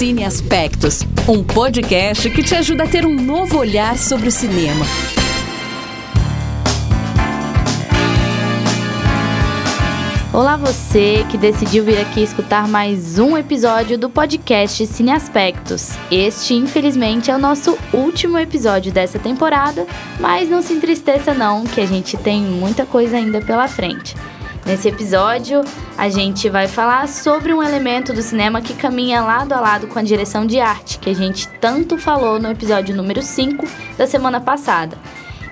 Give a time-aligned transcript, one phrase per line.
[0.00, 4.82] Cine Aspectos, um podcast que te ajuda a ter um novo olhar sobre o cinema.
[10.32, 15.90] Olá você que decidiu vir aqui escutar mais um episódio do podcast Cine Aspectos.
[16.10, 19.86] Este, infelizmente, é o nosso último episódio dessa temporada,
[20.18, 24.16] mas não se entristeça não, que a gente tem muita coisa ainda pela frente.
[24.64, 25.62] Nesse episódio,
[25.96, 29.98] a gente vai falar sobre um elemento do cinema que caminha lado a lado com
[29.98, 34.40] a direção de arte, que a gente tanto falou no episódio número 5 da semana
[34.40, 34.98] passada.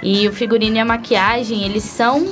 [0.03, 2.29] E o figurino e a maquiagem, eles são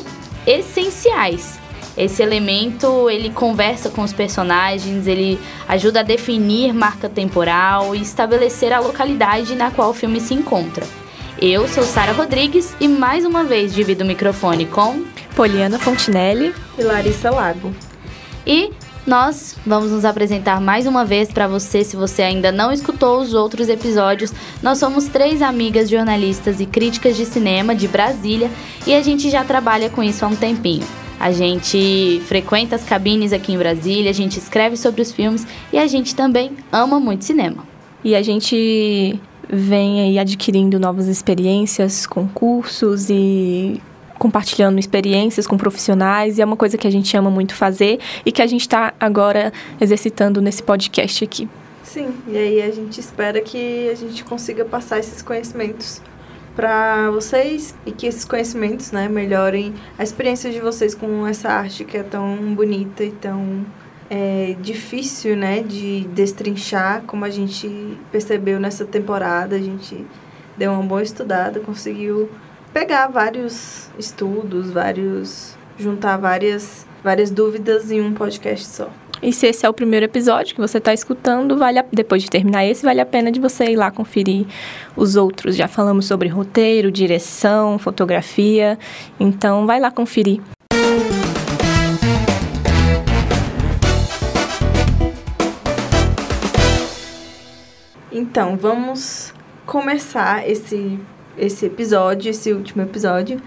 [0.46, 1.58] essenciais.
[1.96, 8.70] Esse elemento, ele conversa com os personagens, ele ajuda a definir marca temporal e estabelecer
[8.72, 10.86] a localidade na qual o filme se encontra.
[11.40, 15.04] Eu sou Sara Rodrigues e mais uma vez divido o microfone com
[15.36, 17.70] Poliana Fontinelli e Larissa Lago.
[18.46, 18.72] E
[19.06, 23.34] nós vamos nos apresentar mais uma vez para você, se você ainda não escutou os
[23.34, 24.32] outros episódios.
[24.62, 28.50] Nós somos três amigas jornalistas e críticas de cinema de Brasília
[28.86, 30.86] e a gente já trabalha com isso há um tempinho.
[31.20, 35.78] A gente frequenta as cabines aqui em Brasília, a gente escreve sobre os filmes e
[35.78, 37.62] a gente também ama muito cinema.
[38.02, 39.20] E a gente
[39.50, 43.80] vem aí adquirindo novas experiências, concursos e
[44.18, 48.32] compartilhando experiências com profissionais e é uma coisa que a gente ama muito fazer e
[48.32, 51.48] que a gente está agora exercitando nesse podcast aqui.
[51.82, 56.02] Sim, e aí a gente espera que a gente consiga passar esses conhecimentos
[56.54, 61.84] para vocês e que esses conhecimentos, né, melhorem a experiência de vocês com essa arte
[61.84, 63.64] que é tão bonita e tão
[64.08, 70.04] é, difícil, né, de destrinchar, como a gente percebeu nessa temporada, a gente
[70.56, 72.30] deu uma boa estudada, conseguiu
[72.76, 78.90] pegar vários estudos, vários juntar várias várias dúvidas em um podcast só.
[79.22, 82.28] E se esse é o primeiro episódio que você está escutando, vale a, depois de
[82.28, 84.46] terminar esse, vale a pena de você ir lá conferir
[84.94, 85.56] os outros.
[85.56, 88.78] Já falamos sobre roteiro, direção, fotografia.
[89.18, 90.42] Então, vai lá conferir.
[98.12, 99.32] Então, vamos
[99.64, 101.00] começar esse
[101.36, 103.40] esse episódio, esse último episódio,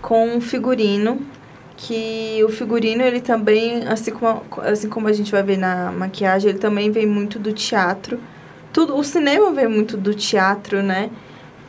[0.00, 1.20] com um figurino
[1.76, 6.50] que o figurino ele também assim como assim como a gente vai ver na maquiagem
[6.50, 8.18] ele também vem muito do teatro.
[8.72, 11.10] Tudo o cinema vem muito do teatro né?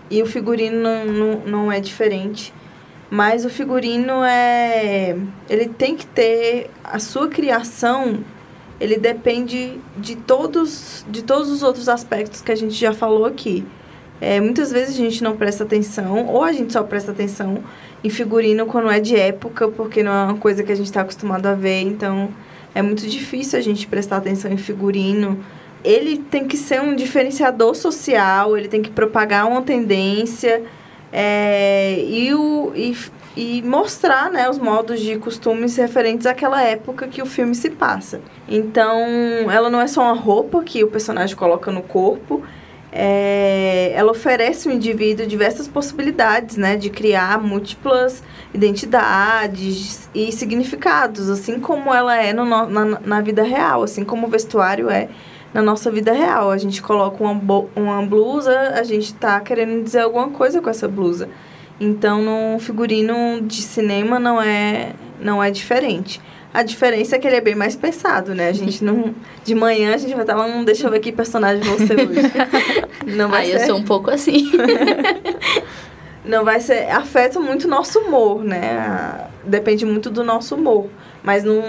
[0.10, 2.54] E o figurino não, não, não é diferente.
[3.10, 5.18] Mas o figurino é
[5.50, 8.24] ele tem que ter a sua criação
[8.80, 13.66] ele depende de todos de todos os outros aspectos que a gente já falou aqui
[14.22, 17.64] é, muitas vezes a gente não presta atenção, ou a gente só presta atenção
[18.04, 21.02] em figurino quando é de época, porque não é uma coisa que a gente está
[21.02, 22.30] acostumado a ver, então
[22.74, 25.44] é muito difícil a gente prestar atenção em figurino.
[25.84, 30.64] Ele tem que ser um diferenciador social, ele tem que propagar uma tendência
[31.12, 32.98] é, e, o, e,
[33.38, 38.20] e mostrar né, os modos de costumes referentes àquela época que o filme se passa.
[38.48, 39.00] Então,
[39.50, 42.44] ela não é só uma roupa que o personagem coloca no corpo,
[42.98, 48.24] é, ela oferece ao indivíduo diversas possibilidades, né, de criar múltiplas
[48.54, 54.30] identidades e significados, assim como ela é no, na, na vida real, assim como o
[54.30, 55.10] vestuário é
[55.54, 56.50] na nossa vida real.
[56.50, 60.88] A gente coloca uma, uma blusa, a gente está querendo dizer alguma coisa com essa
[60.88, 61.28] blusa.
[61.78, 66.22] Então, no figurino de cinema não é, não é diferente.
[66.56, 68.48] A diferença é que ele é bem mais pensado, né?
[68.48, 69.14] A gente não.
[69.44, 72.22] De manhã a gente vai estar lá, não deixa eu ver que personagem você hoje.
[73.14, 73.64] Não vai ah, ser...
[73.64, 74.52] eu sou um pouco assim.
[76.26, 76.90] não vai ser.
[76.90, 79.28] Afeta muito o nosso humor, né?
[79.44, 80.88] Depende muito do nosso humor.
[81.22, 81.62] Mas no,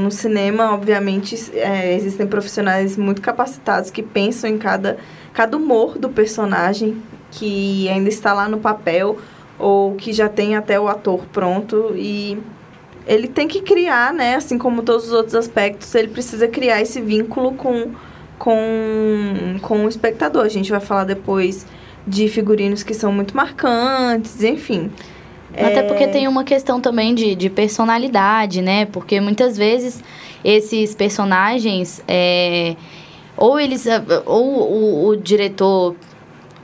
[0.00, 4.96] no cinema, obviamente, é, existem profissionais muito capacitados que pensam em cada,
[5.34, 7.02] cada humor do personagem
[7.32, 9.18] que ainda está lá no papel
[9.58, 12.38] ou que já tem até o ator pronto e
[13.10, 14.36] ele tem que criar, né?
[14.36, 17.90] Assim como todos os outros aspectos, ele precisa criar esse vínculo com,
[18.38, 20.44] com, com o espectador.
[20.44, 21.66] A gente vai falar depois
[22.06, 24.92] de figurinos que são muito marcantes, enfim.
[25.52, 25.82] Até é...
[25.82, 28.84] porque tem uma questão também de, de personalidade, né?
[28.86, 30.04] Porque muitas vezes
[30.44, 32.76] esses personagens, é,
[33.36, 33.86] ou eles,
[34.24, 35.96] ou o, o diretor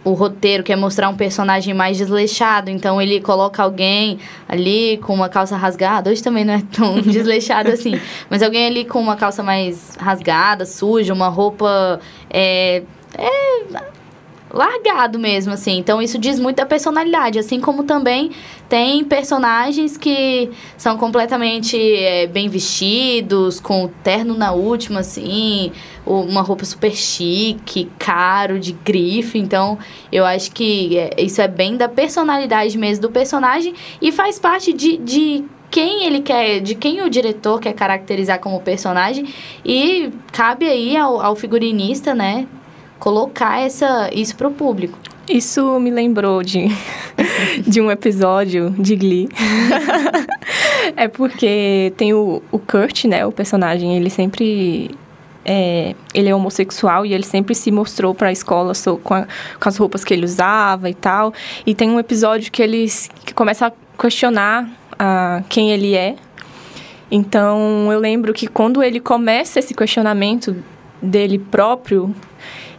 [0.07, 5.29] o roteiro quer mostrar um personagem mais desleixado, então ele coloca alguém ali com uma
[5.29, 6.09] calça rasgada.
[6.09, 8.01] Hoje também não é tão desleixado assim,
[8.31, 11.99] mas alguém ali com uma calça mais rasgada, suja, uma roupa.
[12.31, 12.85] É,
[13.19, 13.96] é,
[14.51, 15.79] largado mesmo, assim.
[15.79, 18.31] Então isso diz muito da personalidade, assim como também
[18.69, 25.73] tem personagens que são completamente é, bem vestidos, com terno na última, assim,
[26.05, 29.39] uma roupa super chique, caro, de grife.
[29.39, 29.79] Então
[30.11, 34.73] eu acho que é, isso é bem da personalidade mesmo do personagem e faz parte
[34.73, 39.27] de, de quem ele quer, de quem o diretor quer caracterizar como personagem
[39.65, 42.47] e cabe aí ao, ao figurinista, né,
[42.99, 44.99] colocar essa, isso pro público.
[45.29, 46.69] Isso me lembrou de,
[47.67, 49.29] de um episódio de Glee.
[50.97, 53.27] é porque tem o, o Kurt, né?
[53.27, 54.91] O personagem, ele sempre
[55.45, 59.27] é, ele é homossexual e ele sempre se mostrou para a escola so, com, a,
[59.61, 61.33] com, as roupas que ele usava e tal.
[61.65, 62.87] E tem um episódio que ele
[63.25, 66.17] que começa a questionar a, quem ele é.
[67.11, 70.57] Então eu lembro que quando ele começa esse questionamento
[71.01, 72.13] dele próprio,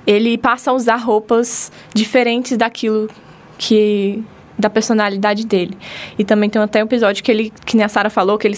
[0.07, 3.09] ele passa a usar roupas diferentes daquilo
[3.57, 4.23] que
[4.57, 5.77] da personalidade dele.
[6.17, 8.57] E também tem até um episódio que ele, que a Sara falou, que ele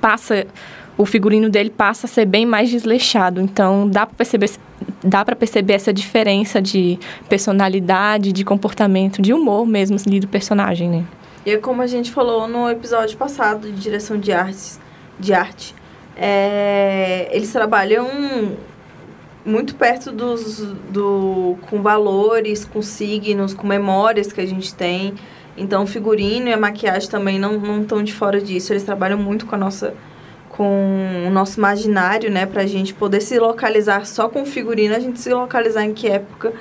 [0.00, 0.46] passa
[0.96, 3.40] o figurino dele passa a ser bem mais desleixado.
[3.40, 4.50] Então dá para perceber
[5.02, 6.98] dá para perceber essa diferença de
[7.28, 11.04] personalidade, de comportamento, de humor mesmo ali do personagem, né?
[11.44, 14.78] E é como a gente falou no episódio passado de direção de artes,
[15.18, 15.74] de arte,
[16.16, 18.06] é, eles trabalham
[19.44, 20.58] muito perto dos
[20.90, 25.14] do com valores, com signos, com memórias que a gente tem.
[25.56, 28.72] Então, o figurino e a maquiagem também não não estão de fora disso.
[28.72, 29.94] Eles trabalham muito com a nossa
[30.48, 35.00] com o nosso imaginário, né, pra gente poder se localizar só com o figurino, a
[35.00, 36.52] gente se localizar em que época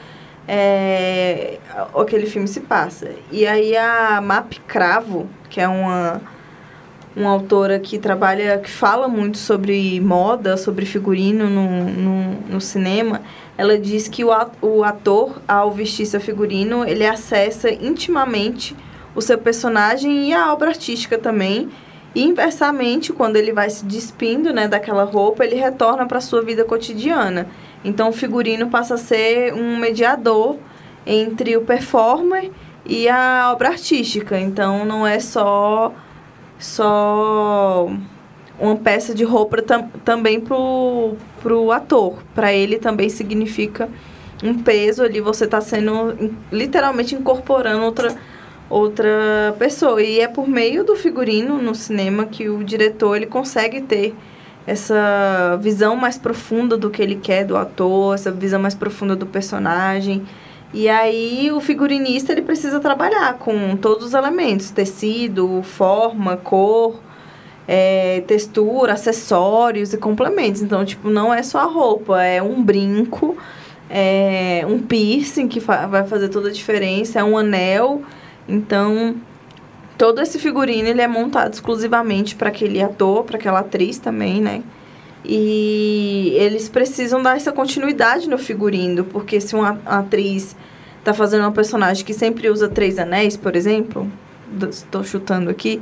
[0.48, 1.60] é,
[1.94, 3.12] aquele filme se passa.
[3.32, 6.22] E aí a Map Cravo, que é uma
[7.16, 13.22] uma autora que trabalha, que fala muito sobre moda, sobre figurino no, no, no cinema,
[13.58, 18.76] ela diz que o, ator, ao vestir seu figurino, ele acessa intimamente
[19.14, 21.70] o seu personagem e a obra artística também.
[22.16, 26.42] E inversamente, quando ele vai se despindo né, daquela roupa, ele retorna para a sua
[26.42, 27.48] vida cotidiana.
[27.84, 30.58] Então, o figurino passa a ser um mediador
[31.06, 32.52] entre o performer
[32.86, 34.40] e a obra artística.
[34.40, 35.94] Então, não é só
[36.62, 37.90] só
[38.60, 42.20] uma peça de roupa tam, também pro, pro ator.
[42.34, 43.90] Para ele também significa
[44.44, 48.16] um peso ali, você está sendo literalmente incorporando outra
[48.70, 50.02] outra pessoa.
[50.02, 54.16] E é por meio do figurino no cinema que o diretor ele consegue ter
[54.66, 59.26] essa visão mais profunda do que ele quer do ator, essa visão mais profunda do
[59.26, 60.24] personagem.
[60.74, 67.00] E aí o figurinista ele precisa trabalhar com todos os elementos, tecido, forma, cor,
[67.68, 70.62] é, textura, acessórios e complementos.
[70.62, 73.38] Então, tipo, não é só a roupa, é um brinco,
[73.90, 78.02] é um piercing que fa vai fazer toda a diferença, é um anel.
[78.48, 79.16] Então,
[79.98, 84.64] todo esse figurino ele é montado exclusivamente para aquele ator, para aquela atriz também, né?
[85.24, 90.56] E eles precisam dar essa continuidade no figurino, porque se uma atriz
[91.04, 94.12] tá fazendo uma personagem que sempre usa três anéis, por exemplo,
[94.70, 95.82] estou chutando aqui,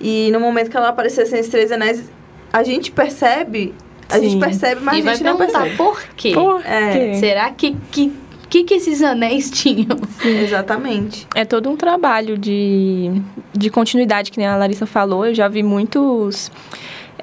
[0.00, 2.10] e no momento que ela aparecer sem os três anéis,
[2.52, 3.72] a gente percebe,
[4.08, 4.30] a Sim.
[4.30, 5.76] gente percebe, mas e a gente não percebe.
[5.76, 6.32] por quê?
[6.32, 6.92] Por é.
[6.92, 7.14] quê?
[7.20, 8.12] Será que, que
[8.52, 9.96] que, que esses anéis tinham?
[10.20, 11.26] Sim, exatamente.
[11.34, 13.10] É todo um trabalho de,
[13.54, 15.24] de continuidade, que nem a Larissa falou.
[15.24, 16.52] Eu já vi muitos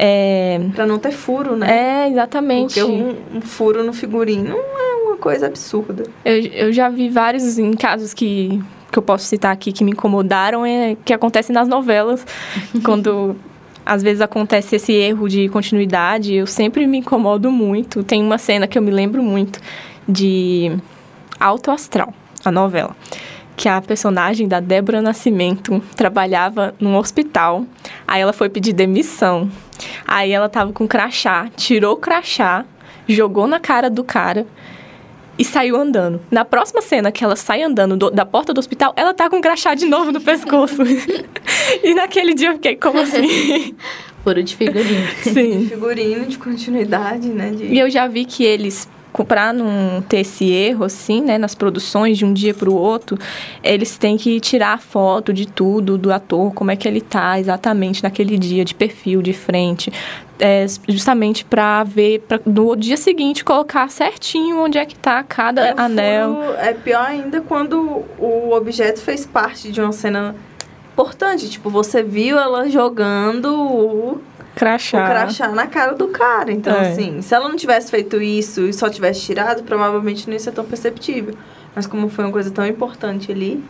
[0.01, 0.61] é...
[0.73, 2.05] Pra não ter furo, né?
[2.05, 2.79] É, exatamente.
[2.79, 6.03] Porque um, um furo no figurino é uma coisa absurda.
[6.23, 9.91] Eu, eu já vi vários em casos que, que eu posso citar aqui que me
[9.91, 12.25] incomodaram, é que acontece nas novelas,
[12.81, 13.35] quando
[13.85, 18.01] às vezes acontece esse erro de continuidade, eu sempre me incomodo muito.
[18.01, 19.59] Tem uma cena que eu me lembro muito
[20.07, 20.77] de
[21.37, 22.13] Alto Astral,
[22.45, 22.95] a novela
[23.59, 27.65] que a personagem da Débora Nascimento trabalhava num hospital.
[28.07, 29.51] Aí ela foi pedir demissão.
[30.07, 32.63] Aí ela tava com crachá, tirou o crachá,
[33.05, 34.47] jogou na cara do cara
[35.37, 36.21] e saiu andando.
[36.31, 39.41] Na próxima cena que ela sai andando do, da porta do hospital, ela tá com
[39.41, 40.81] crachá de novo no pescoço.
[41.83, 43.75] e naquele dia eu fiquei, como assim?
[44.23, 45.07] Furo de figurino.
[45.21, 45.59] Sim.
[45.63, 47.49] De figurino, de continuidade, né?
[47.49, 47.65] De...
[47.65, 48.87] E eu já vi que eles
[49.25, 53.17] para não ter esse erro, assim, né, nas produções de um dia para o outro,
[53.63, 57.39] eles têm que tirar a foto de tudo do ator, como é que ele tá
[57.39, 59.91] exatamente naquele dia, de perfil, de frente,
[60.39, 65.67] é, justamente para ver, pra, no dia seguinte, colocar certinho onde é que tá cada
[65.67, 66.35] é, anel.
[66.35, 70.35] Furo, é pior ainda quando o objeto fez parte de uma cena
[70.93, 74.21] importante, tipo, você viu ela jogando o
[74.55, 75.03] crachá.
[75.03, 76.51] o crachá na cara do cara.
[76.51, 76.89] Então, é.
[76.89, 80.51] assim, se ela não tivesse feito isso e só tivesse tirado, provavelmente não ia ser
[80.51, 81.35] tão perceptível.
[81.75, 83.63] Mas como foi uma coisa tão importante ali.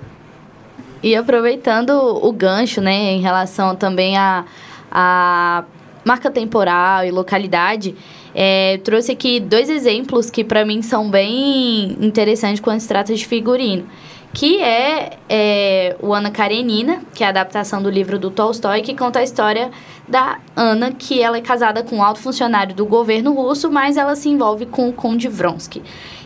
[1.01, 4.45] E aproveitando o gancho, né, em relação também a,
[4.91, 5.63] a
[6.03, 7.95] marca temporal e localidade,
[8.33, 13.25] é, trouxe aqui dois exemplos que para mim são bem interessantes quando se trata de
[13.25, 13.88] figurino.
[14.33, 18.95] Que é, é o Ana Karenina, que é a adaptação do livro do Tolstói, que
[18.95, 19.71] conta a história
[20.07, 24.15] da Ana, que ela é casada com um alto funcionário do governo russo, mas ela
[24.15, 25.81] se envolve com o Conde Vronsky.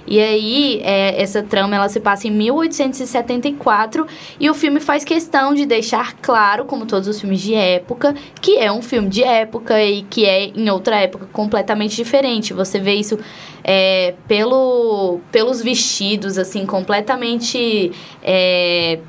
[0.05, 4.05] E aí, é, essa trama ela se passa em 1874
[4.39, 8.57] e o filme faz questão de deixar claro, como todos os filmes de época, que
[8.57, 12.53] é um filme de época e que é em outra época completamente diferente.
[12.53, 13.17] Você vê isso
[13.63, 17.91] é, pelo, pelos vestidos, assim, completamente.
[18.21, 18.99] É,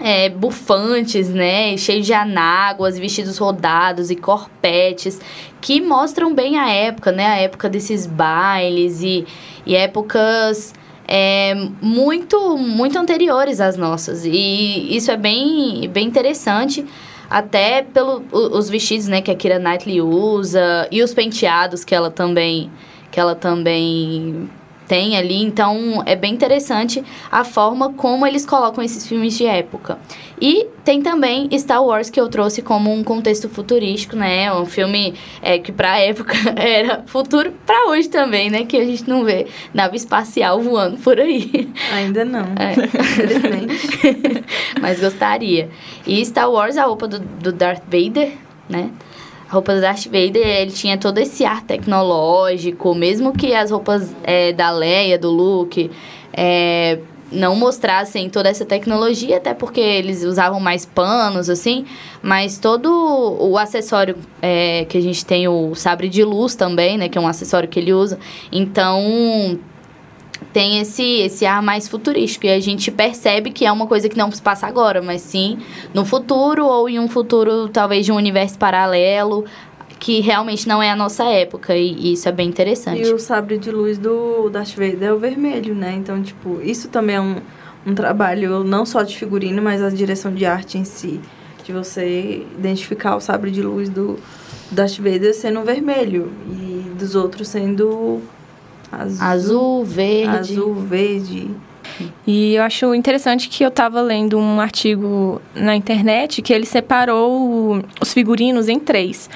[0.00, 1.76] é, bufantes, né?
[1.76, 5.20] Cheios de anáguas, vestidos rodados e corpetes,
[5.60, 7.26] que mostram bem a época, né?
[7.26, 9.26] A época desses bailes e,
[9.66, 10.72] e épocas
[11.06, 14.24] é, muito, muito anteriores às nossas.
[14.24, 16.84] E isso é bem, bem interessante,
[17.28, 19.20] até pelos vestidos, né?
[19.20, 22.70] Que a Kira Knightley usa e os penteados que ela também,
[23.10, 24.48] que ela também
[24.90, 25.40] tem ali.
[25.40, 30.00] Então é bem interessante a forma como eles colocam esses filmes de época.
[30.40, 34.52] E tem também Star Wars que eu trouxe como um contexto futurístico, né?
[34.52, 38.64] Um filme é, que pra época era futuro para hoje também, né?
[38.64, 41.70] Que a gente não vê nave espacial voando por aí.
[41.92, 42.46] Ainda não.
[42.58, 42.74] É.
[44.82, 45.70] Mas gostaria.
[46.04, 48.32] E Star Wars, a roupa do, do Darth Vader,
[48.68, 48.90] né?
[49.50, 54.52] Roupa do Darth Vader, ele tinha todo esse ar tecnológico, mesmo que as roupas é,
[54.52, 55.90] da Leia, do Luke,
[56.32, 57.00] é,
[57.32, 61.84] não mostrassem toda essa tecnologia, até porque eles usavam mais panos, assim,
[62.22, 62.88] mas todo
[63.40, 67.20] o acessório é, que a gente tem, o sabre de luz também, né, que é
[67.20, 68.18] um acessório que ele usa,
[68.52, 69.58] então
[70.52, 72.46] tem esse, esse ar mais futurístico.
[72.46, 75.58] E a gente percebe que é uma coisa que não se passa agora, mas sim
[75.94, 79.44] no futuro ou em um futuro talvez de um universo paralelo
[79.98, 83.02] que realmente não é a nossa época e isso é bem interessante.
[83.02, 85.92] E o sabre de luz do Darth Vader é o vermelho, né?
[85.94, 87.36] Então, tipo, isso também é um,
[87.86, 91.20] um trabalho não só de figurino, mas a direção de arte em si.
[91.62, 94.18] De você identificar o sabre de luz do
[94.70, 98.22] Darth Vader sendo vermelho e dos outros sendo
[98.92, 100.36] Azul, azul verde.
[100.36, 101.50] Azul, verde.
[102.26, 107.82] E eu acho interessante que eu estava lendo um artigo na internet que ele separou
[108.00, 109.28] os figurinos em três,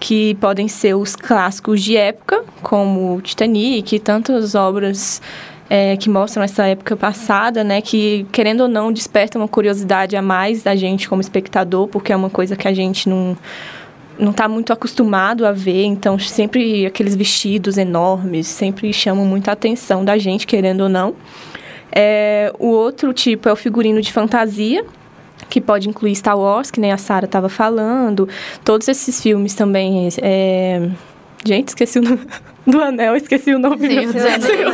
[0.00, 5.20] que podem ser os clássicos de época, como Titanic e tantas obras
[5.68, 7.80] é, que mostram essa época passada, né?
[7.80, 12.16] Que, querendo ou não, desperta uma curiosidade a mais da gente como espectador, porque é
[12.16, 13.36] uma coisa que a gente não
[14.18, 20.04] não está muito acostumado a ver, então sempre aqueles vestidos enormes sempre chamam muita atenção
[20.04, 21.14] da gente, querendo ou não.
[21.90, 24.84] É, o outro tipo é o figurino de fantasia,
[25.48, 28.28] que pode incluir Star Wars, que nem a Sara estava falando.
[28.64, 30.08] Todos esses filmes também.
[30.20, 30.88] É...
[31.44, 32.20] Gente, esqueci o nome
[32.66, 33.88] do anel, esqueci o nome.
[33.88, 34.70] Sim, do anel.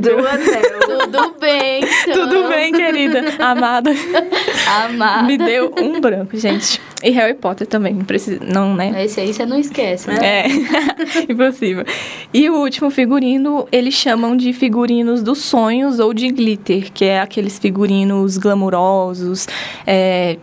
[0.00, 0.80] do anel.
[0.80, 1.84] Tudo bem.
[2.02, 2.28] Então.
[2.28, 3.22] Tudo bem, querida.
[3.38, 3.90] Amada.
[4.66, 5.22] Amada.
[5.22, 6.80] Me deu um branco, gente.
[7.02, 9.04] E Harry Potter também, não precisa, não, né?
[9.04, 10.18] Esse aí você não esquece, né?
[10.22, 10.46] É,
[11.28, 11.84] impossível.
[12.32, 17.20] E o último figurino, eles chamam de figurinos dos sonhos ou de glitter, que é
[17.20, 19.46] aqueles figurinos glamurosos,
[19.86, 20.38] é,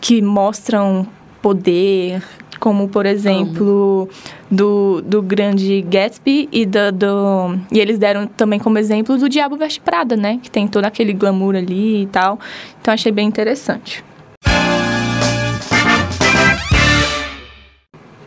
[0.00, 1.06] que mostram
[1.40, 2.22] poder,
[2.62, 4.08] como por exemplo
[4.48, 9.56] do, do grande Gatsby e do, do, e eles deram também como exemplo do Diabo
[9.56, 10.38] Veste Prada, né?
[10.40, 12.38] Que tem todo aquele glamour ali e tal.
[12.80, 14.04] Então achei bem interessante.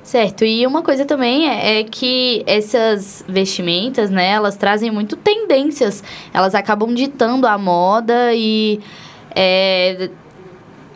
[0.04, 6.04] Certo, e uma coisa também é, é, que essas vestimentas, né, elas trazem muito tendências.
[6.34, 8.82] Elas acabam ditando a moda e
[9.34, 10.10] é,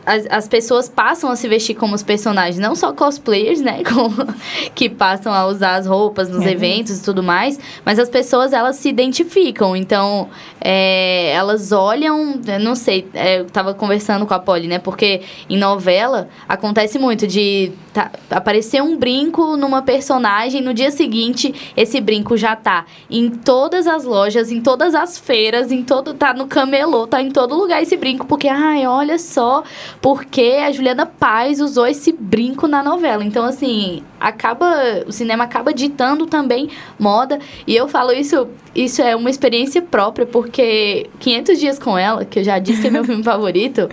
[0.09, 3.83] as, as pessoas passam a se vestir como os personagens, não só cosplayers, né?
[4.73, 6.51] que passam a usar as roupas nos é.
[6.51, 9.75] eventos e tudo mais, mas as pessoas elas se identificam.
[9.75, 10.27] Então,
[10.59, 14.79] é, elas olham, não sei, é, eu tava conversando com a Polly, né?
[14.79, 21.53] Porque em novela acontece muito de tá, aparecer um brinco numa personagem, no dia seguinte
[21.77, 26.15] esse brinco já tá em todas as lojas, em todas as feiras, em todo.
[26.15, 29.63] tá no camelô, tá em todo lugar esse brinco, porque, ai, olha só,
[30.01, 33.23] porque a Juliana Paz usou esse brinco na novela.
[33.23, 35.03] Então, assim, acaba.
[35.05, 37.39] O cinema acaba ditando também moda.
[37.67, 42.39] E eu falo isso, isso é uma experiência própria, porque 500 Dias com Ela, que
[42.39, 43.89] eu já disse que é meu filme favorito,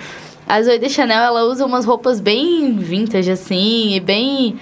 [0.48, 4.56] a Zoe de Chanel, ela usa umas roupas bem vintage, assim, e bem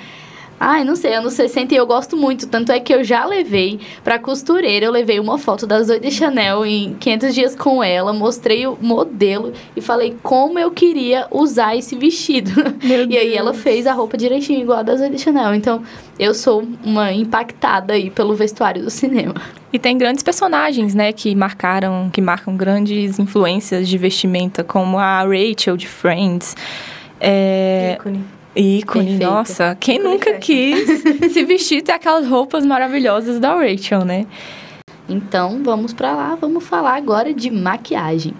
[0.67, 2.47] Ai, não sei, anos 60 e eu gosto muito.
[2.47, 6.11] Tanto é que eu já levei pra costureira, eu levei uma foto da Zoe de
[6.11, 11.77] Chanel em 500 dias com ela, mostrei o modelo e falei como eu queria usar
[11.77, 12.51] esse vestido.
[12.83, 15.55] Meu e aí ela fez a roupa direitinho, igual a da Zoe de Chanel.
[15.55, 15.83] Então,
[16.19, 19.35] eu sou uma impactada aí pelo vestuário do cinema.
[19.71, 25.25] E tem grandes personagens, né, que marcaram, que marcam grandes influências de vestimenta, como a
[25.25, 26.57] Rachel de Friends.
[27.21, 28.25] É, Ícone.
[28.57, 29.33] Ícone, Perfeita.
[29.33, 29.77] nossa.
[29.81, 30.41] Quem nunca fashion.
[30.41, 34.27] quis se vestir ter aquelas roupas maravilhosas da Rachel, né?
[35.09, 38.35] Então, vamos pra lá, vamos falar agora de maquiagem.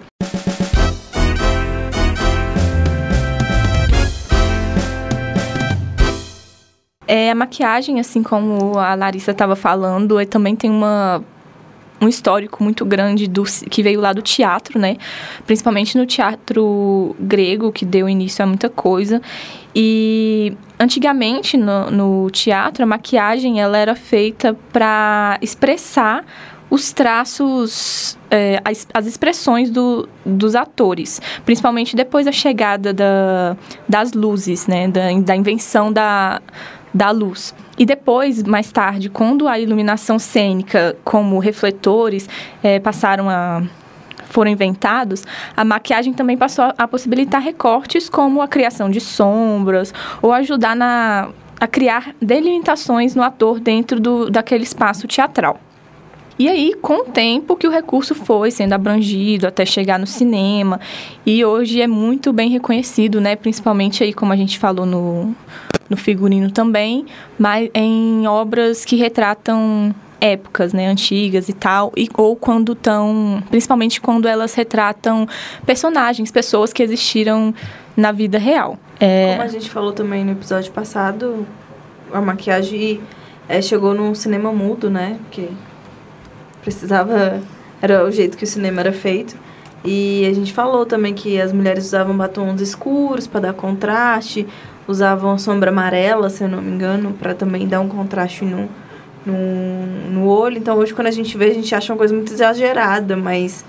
[7.07, 11.23] É, a maquiagem, assim como a Larissa estava falando, é, também tem uma,
[11.99, 14.97] um histórico muito grande do, que veio lá do teatro, né?
[15.45, 19.21] Principalmente no teatro grego, que deu início a muita coisa.
[19.73, 26.25] E antigamente, no, no teatro, a maquiagem ela era feita para expressar
[26.69, 33.55] os traços, é, as, as expressões do, dos atores, principalmente depois da chegada da,
[33.87, 36.41] das luzes, né, da, da invenção da,
[36.93, 37.53] da luz.
[37.77, 42.29] E depois, mais tarde, quando a iluminação cênica, como refletores,
[42.63, 43.63] eh, passaram a
[44.29, 45.23] foram inventados,
[45.55, 51.29] a maquiagem também passou a possibilitar recortes como a criação de sombras ou ajudar na,
[51.59, 55.57] a criar delimitações no ator dentro do, daquele espaço teatral.
[56.37, 60.79] E aí, com o tempo que o recurso foi sendo abrangido até chegar no cinema,
[61.25, 63.35] e hoje é muito bem reconhecido, né?
[63.35, 65.33] Principalmente aí, como a gente falou no,
[65.89, 67.05] no figurino também,
[67.39, 74.01] mas em obras que retratam épocas, né, antigas e tal, e, ou quando estão, principalmente
[74.01, 75.27] quando elas retratam
[75.65, 77.53] personagens, pessoas que existiram
[77.95, 78.77] na vida real.
[78.99, 81.45] É, Como a gente falou também no episódio passado,
[82.11, 83.01] a maquiagem
[83.47, 85.17] eh, chegou num cinema mudo, né?
[85.23, 85.49] Porque
[86.65, 87.39] precisava.
[87.81, 89.35] Era o jeito que o cinema era feito.
[89.85, 94.47] E a gente falou também que as mulheres usavam batons escuros para dar contraste,
[94.87, 98.67] usavam sombra amarela, se eu não me engano, para também dar um contraste no,
[99.23, 100.57] no, no olho.
[100.57, 103.63] Então hoje quando a gente vê, a gente acha uma coisa muito exagerada, mas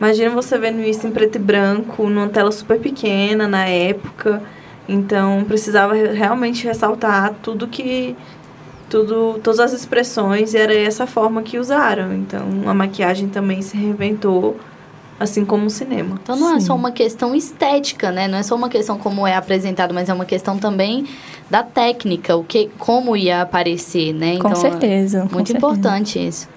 [0.00, 4.42] imagina você vendo isso em preto e branco, numa tela super pequena na época.
[4.88, 8.16] Então precisava re- realmente ressaltar tudo que
[8.88, 12.12] tudo todas as expressões e era essa forma que usaram.
[12.14, 14.56] Então a maquiagem também se reinventou
[15.20, 16.18] assim como o cinema.
[16.22, 16.66] Então não é Sim.
[16.66, 18.28] só uma questão estética, né?
[18.28, 21.06] Não é só uma questão como é apresentado, mas é uma questão também
[21.50, 24.32] da técnica, o que, como ia aparecer, né?
[24.38, 25.26] com Então, certeza.
[25.28, 25.56] com Muito certeza.
[25.58, 26.48] importante isso.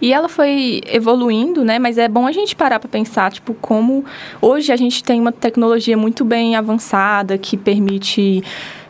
[0.00, 1.78] E ela foi evoluindo, né?
[1.78, 4.04] Mas é bom a gente parar para pensar, tipo, como
[4.42, 8.42] hoje a gente tem uma tecnologia muito bem avançada que permite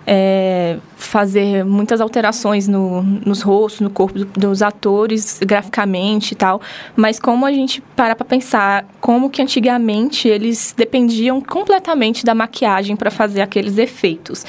[0.07, 6.61] é, fazer muitas alterações no, nos rostos, no corpo do- dos atores, graficamente e tal.
[6.97, 12.97] Mas como a gente parar para pensar como que antigamente eles dependiam completamente da maquiagem
[12.97, 14.45] para fazer aqueles efeitos.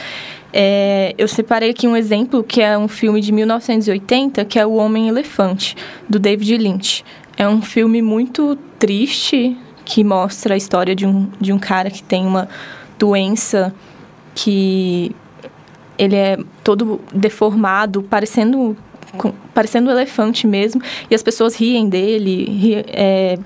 [0.56, 4.74] É, eu separei aqui um exemplo que é um filme de 1980, que é O
[4.74, 5.76] Homem Elefante,
[6.08, 7.04] do David Lynch.
[7.36, 12.04] É um filme muito triste que mostra a história de um, de um cara que
[12.04, 12.48] tem uma
[13.00, 13.74] doença
[14.36, 15.16] que
[15.98, 18.76] ele é todo deformado, parecendo
[19.18, 23.38] com- parecendo um elefante mesmo, e as pessoas riem dele, ri- é,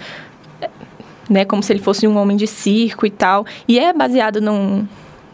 [1.30, 3.46] né, como se ele fosse um homem de circo e tal.
[3.68, 4.88] E é baseado num,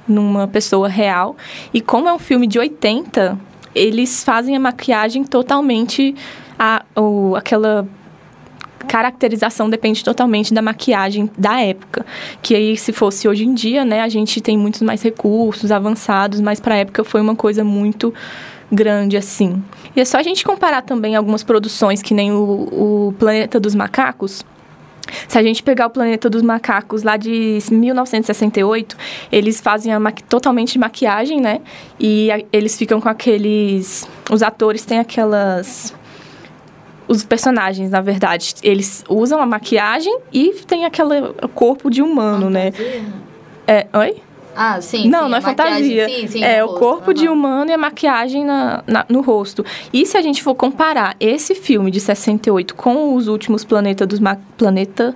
[0.07, 1.35] numa pessoa real.
[1.73, 3.37] E como é um filme de 80,
[3.75, 6.15] eles fazem a maquiagem totalmente
[6.57, 7.87] a, o, aquela
[8.87, 12.05] caracterização depende totalmente da maquiagem da época.
[12.41, 16.39] Que aí, se fosse hoje em dia, né, a gente tem muitos mais recursos avançados,
[16.41, 18.13] mas para a época foi uma coisa muito
[18.71, 19.63] grande assim.
[19.95, 23.75] E é só a gente comparar também algumas produções, que nem o, o Planeta dos
[23.75, 24.43] Macacos.
[25.27, 28.95] Se a gente pegar o Planeta dos Macacos lá de 1968,
[29.31, 29.91] eles fazem
[30.27, 31.59] totalmente de maquiagem, né?
[31.99, 34.07] E a- eles ficam com aqueles.
[34.31, 35.93] Os atores têm aquelas.
[37.07, 42.71] Os personagens, na verdade, eles usam a maquiagem e tem aquele corpo de humano, né?
[43.67, 44.15] É, oi?
[44.55, 45.09] Ah, sim.
[45.09, 46.07] não, sim, não é fantasia.
[46.07, 47.33] Sim, sim, é o rosto, corpo de aham.
[47.33, 49.65] humano e a maquiagem na, na- no rosto.
[49.91, 54.19] E se a gente for comparar esse filme de 68 com os últimos Planeta dos,
[54.19, 55.15] Ma Planeta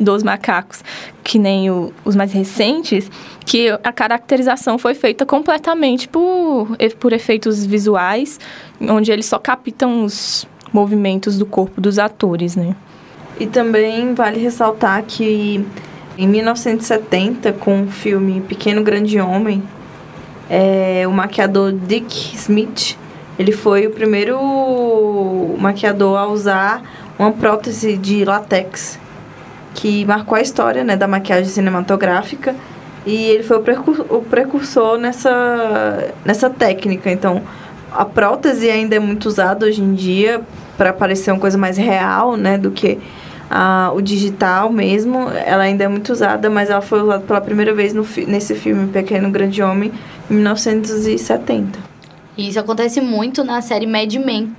[0.00, 0.82] dos Macacos,
[1.22, 3.08] que nem o- os mais recentes,
[3.46, 8.40] que a caracterização foi feita completamente por, por efeitos visuais,
[8.80, 12.74] onde eles só captam os movimentos do corpo dos atores, né?
[13.38, 15.64] E também vale ressaltar que
[16.18, 19.62] em 1970, com o filme Pequeno Grande Homem,
[20.50, 22.98] é, o maquiador Dick Smith
[23.38, 26.82] Ele foi o primeiro maquiador a usar
[27.18, 28.98] uma prótese de látex
[29.74, 32.54] que marcou a história né, da maquiagem cinematográfica
[33.06, 37.10] e ele foi o, precur o precursor nessa, nessa técnica.
[37.10, 37.42] Então,
[37.94, 40.42] a prótese ainda é muito usada hoje em dia
[40.76, 42.98] para parecer uma coisa mais real, né, do que
[43.48, 45.28] a, o digital mesmo.
[45.30, 48.88] Ela ainda é muito usada, mas ela foi usada pela primeira vez no, nesse filme
[48.88, 49.92] Pequeno Grande Homem,
[50.28, 51.78] em 1970.
[52.36, 54.54] Isso acontece muito na série Mad Men.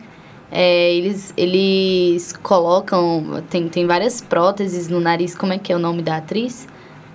[0.50, 3.44] É, eles, eles colocam.
[3.50, 5.36] Tem, tem várias próteses no nariz.
[5.36, 6.68] Como é que é o nome da atriz?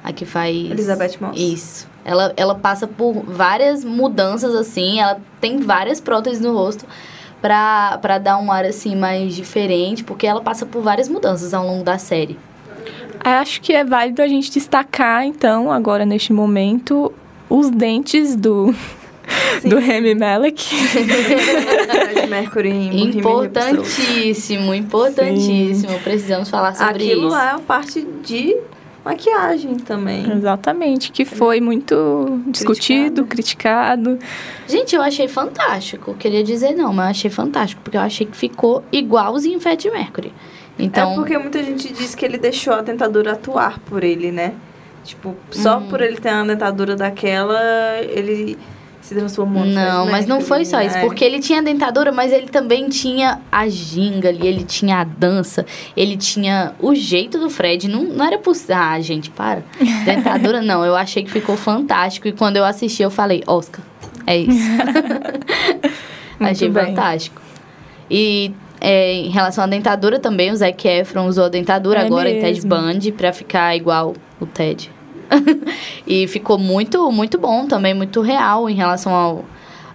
[0.05, 0.55] A que faz.
[0.55, 1.41] Elizabeth Moss.
[1.41, 1.90] Isso.
[2.11, 4.99] Ela, ela passa por várias mudanças, assim.
[4.99, 6.85] Ela tem várias próteses no rosto
[7.41, 10.03] pra, pra dar um ar, assim, mais diferente.
[10.03, 12.37] Porque ela passa por várias mudanças ao longo da série.
[13.23, 17.13] Acho que é válido a gente destacar, então, agora neste momento,
[17.51, 18.75] os dentes do,
[19.63, 20.65] do Remy Malek.
[23.19, 25.93] Importantíssimo, importantíssimo.
[25.93, 25.99] Sim.
[26.03, 27.13] Precisamos falar sobre Aquilo isso.
[27.13, 28.57] Aquilo lá é uma parte de
[29.05, 30.31] maquiagem também.
[30.31, 34.19] Exatamente, que foi muito discutido, criticado.
[34.67, 36.15] Gente, eu achei fantástico.
[36.15, 39.91] Queria dizer não, mas eu achei fantástico, porque eu achei que ficou igualzinho o Fred
[39.91, 40.33] Mercury.
[40.79, 41.13] Então...
[41.13, 44.55] É porque muita gente diz que ele deixou a dentadura atuar por ele, né?
[45.05, 45.89] Tipo, só uhum.
[45.89, 47.61] por ele ter uma dentadura daquela,
[48.03, 48.59] ele
[49.01, 52.49] se transformou no Não, mas não foi só isso, porque ele tinha dentadura, mas ele
[52.49, 55.65] também tinha a ginga ali, ele tinha a dança,
[55.97, 57.89] ele tinha o jeito do Fred.
[57.89, 58.77] Não, não era possível.
[58.77, 59.65] Ah, gente, para.
[60.05, 62.29] Dentadura não, eu achei que ficou fantástico.
[62.29, 63.85] E quando eu assisti, eu falei, Oscar,
[64.27, 64.69] é isso.
[66.39, 66.87] achei bem.
[66.87, 67.41] fantástico.
[68.11, 72.29] E é, em relação à dentadura também, o Zac Efron usou a dentadura é agora
[72.29, 72.47] mesmo.
[72.47, 74.91] em Ted Bundy pra ficar igual o Ted.
[76.07, 79.45] e ficou muito, muito bom também, muito real em relação ao,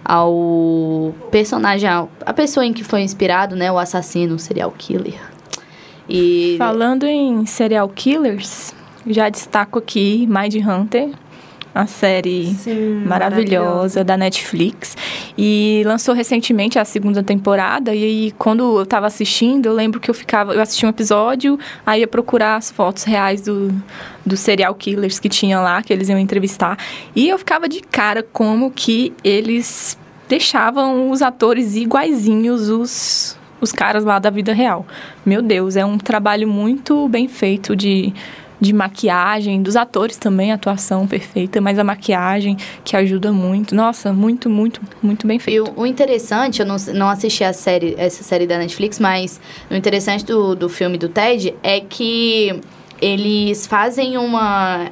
[0.04, 3.70] ao personagem, a pessoa em que foi inspirado, né?
[3.70, 5.20] O assassino, o serial killer.
[6.08, 6.54] E...
[6.58, 8.74] Falando em serial killers,
[9.06, 11.10] já destaco aqui Mind Hunter,
[11.76, 14.96] a série Sim, maravilhosa da Netflix.
[15.36, 17.94] E lançou recentemente a segunda temporada.
[17.94, 20.54] E aí, quando eu estava assistindo, eu lembro que eu ficava.
[20.54, 23.70] Eu assisti um episódio, aí ia procurar as fotos reais do,
[24.24, 26.78] dos serial killers que tinha lá, que eles iam entrevistar.
[27.14, 34.02] E eu ficava de cara como que eles deixavam os atores iguaizinhos os, os caras
[34.02, 34.86] lá da vida real.
[35.26, 38.14] Meu Deus, é um trabalho muito bem feito de
[38.60, 43.74] de maquiagem, dos atores também, a atuação perfeita, mas a maquiagem que ajuda muito.
[43.74, 45.56] Nossa, muito, muito, muito bem feito.
[45.56, 49.40] E o, interessante, eu não, não assisti a série, essa série da Netflix, mas
[49.70, 52.60] o interessante do, do filme do Ted é que
[53.00, 54.90] eles fazem uma.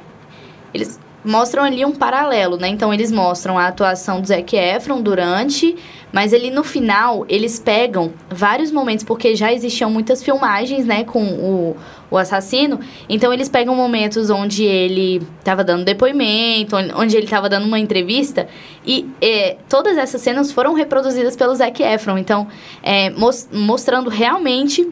[0.73, 2.67] Eles mostram ali um paralelo, né?
[2.67, 5.75] Então eles mostram a atuação do Zac Efron durante,
[6.15, 11.21] mas ele no final eles pegam vários momentos porque já existiam muitas filmagens, né, com
[11.21, 11.75] o,
[12.09, 12.79] o assassino.
[13.09, 18.47] Então eles pegam momentos onde ele estava dando depoimento, onde ele estava dando uma entrevista
[18.87, 22.17] e é, todas essas cenas foram reproduzidas pelo Zac Efron.
[22.17, 22.47] Então
[22.81, 23.11] é,
[23.51, 24.89] mostrando realmente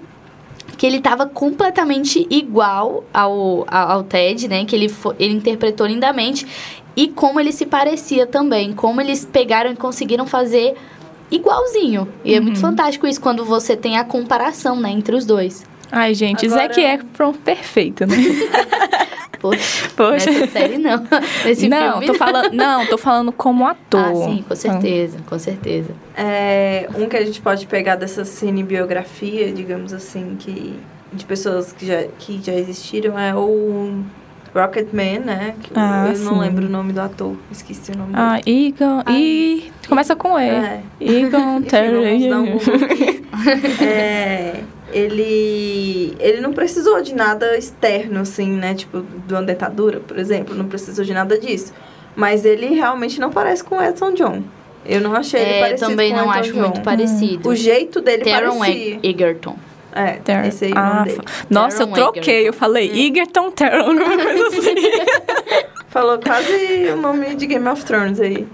[0.78, 4.66] que ele estava completamente igual ao, ao, ao, Ted, né?
[4.66, 6.46] Que ele, ele interpretou lindamente.
[6.98, 8.74] E como ele se parecia também.
[8.74, 10.76] Como eles pegaram e conseguiram fazer
[11.32, 12.08] igualzinho.
[12.24, 12.38] E uhum.
[12.38, 12.62] é muito uhum.
[12.62, 14.92] fantástico isso, quando você tem a comparação, né?
[14.92, 15.66] Entre os dois.
[15.92, 16.62] Ai, gente, Agora...
[16.64, 18.16] Zac Efron perfeito, né?
[19.40, 20.32] Poxa, Poxa.
[20.32, 21.06] Nessa série não.
[21.44, 24.00] Nesse não, filme, tô falando, não, tô falando como ator.
[24.00, 25.90] Ah, sim, com certeza, com certeza.
[26.16, 30.80] É, um que a gente pode pegar dessa cinebiografia, digamos assim, que
[31.12, 34.04] de pessoas que já, que já existiram é o
[34.54, 35.56] Rocketman, né?
[35.62, 36.26] Que ah, eu sim.
[36.26, 38.68] não lembro o nome do ator, esqueci o nome ah, dele.
[38.68, 40.50] Egon, ah, e começa com E.
[40.50, 40.82] É.
[41.02, 42.30] Egon Terry.
[43.82, 48.76] é, ele ele não precisou de nada externo assim, né?
[48.76, 51.74] Tipo, de uma dentadura, por exemplo, não precisou de nada disso.
[52.16, 54.44] Mas ele realmente não parece com o Edson John.
[54.86, 56.60] Eu não achei é, ele parecido também com não Elton acho John.
[56.60, 57.50] muito parecido.
[57.50, 59.00] O jeito dele Teron parecia.
[59.02, 59.56] Egerton.
[59.96, 61.06] É, Ter esse aí é ah,
[61.50, 62.22] Nossa, Teron eu troquei.
[62.22, 62.48] Egerton.
[62.48, 62.98] Eu falei é.
[63.08, 64.76] Egerton Teron, alguma coisa assim.
[65.94, 68.48] Falou quase o nome de Game of Thrones aí.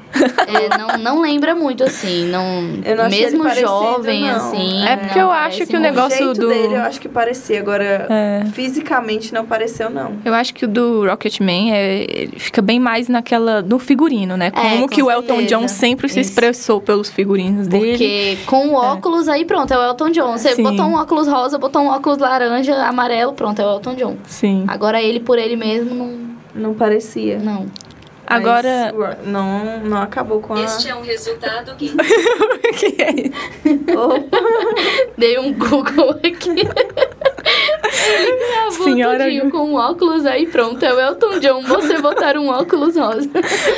[0.45, 2.25] É, não, não lembra muito, assim.
[2.25, 2.43] Não,
[2.84, 4.36] eu não mesmo parecido, jovem, não.
[4.36, 4.86] assim.
[4.86, 6.49] É porque eu acho que o negócio o do.
[6.49, 7.62] dele eu acho que parecia.
[7.62, 8.43] Agora, é.
[8.52, 10.17] fisicamente não pareceu, não.
[10.25, 13.62] Eu acho que o do Rocketman é, ele fica bem mais naquela.
[13.62, 14.52] no figurino, né?
[14.52, 16.15] Como é, com que o Elton John sempre Isso.
[16.15, 17.91] se expressou pelos figurinos dele.
[17.91, 18.88] Porque com o é.
[18.88, 20.38] óculos aí, pronto, é o Elton John.
[20.38, 20.63] Você Sim.
[20.63, 24.17] botou um óculos rosa, botou um óculos laranja, amarelo, pronto, é o Elton John.
[24.28, 24.65] Sim.
[24.67, 26.29] Agora ele por ele mesmo não.
[26.60, 27.39] Não parecia.
[27.39, 27.65] Não.
[28.28, 30.60] Agora- Mas não, não acabou com a.
[30.88, 31.89] é um resultado que
[32.78, 33.34] que é isso?
[33.98, 34.38] Opa,
[35.17, 36.52] Dei um Google aqui.
[36.52, 36.69] Ele
[38.72, 40.84] Senhora- tudinho com um óculos aí pronto.
[40.86, 41.63] É o Elton John.
[41.63, 43.28] Você botar um óculos rosa.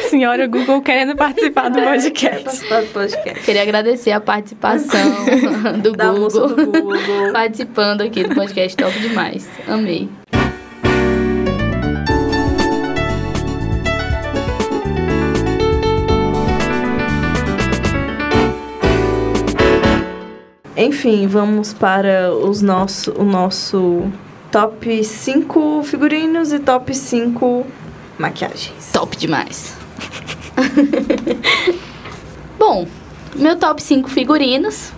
[0.09, 2.43] Senhora Google querendo participar do quer podcast.
[2.43, 3.39] participar do podcast.
[3.45, 5.13] Queria agradecer a participação
[5.81, 6.65] do Da moça Google.
[6.65, 7.31] do Google.
[7.31, 9.47] Participando aqui do podcast top demais.
[9.65, 10.09] Amei.
[20.75, 24.09] Enfim, vamos para os nosso, o nosso
[24.51, 27.65] top 5 figurinos e top 5
[28.17, 28.91] maquiagens.
[28.93, 29.75] Top demais.
[32.57, 32.87] Bom,
[33.35, 34.93] meu top 5 figurinos.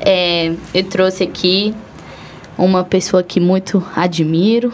[0.00, 1.74] É, eu trouxe aqui
[2.56, 4.72] uma pessoa que muito admiro.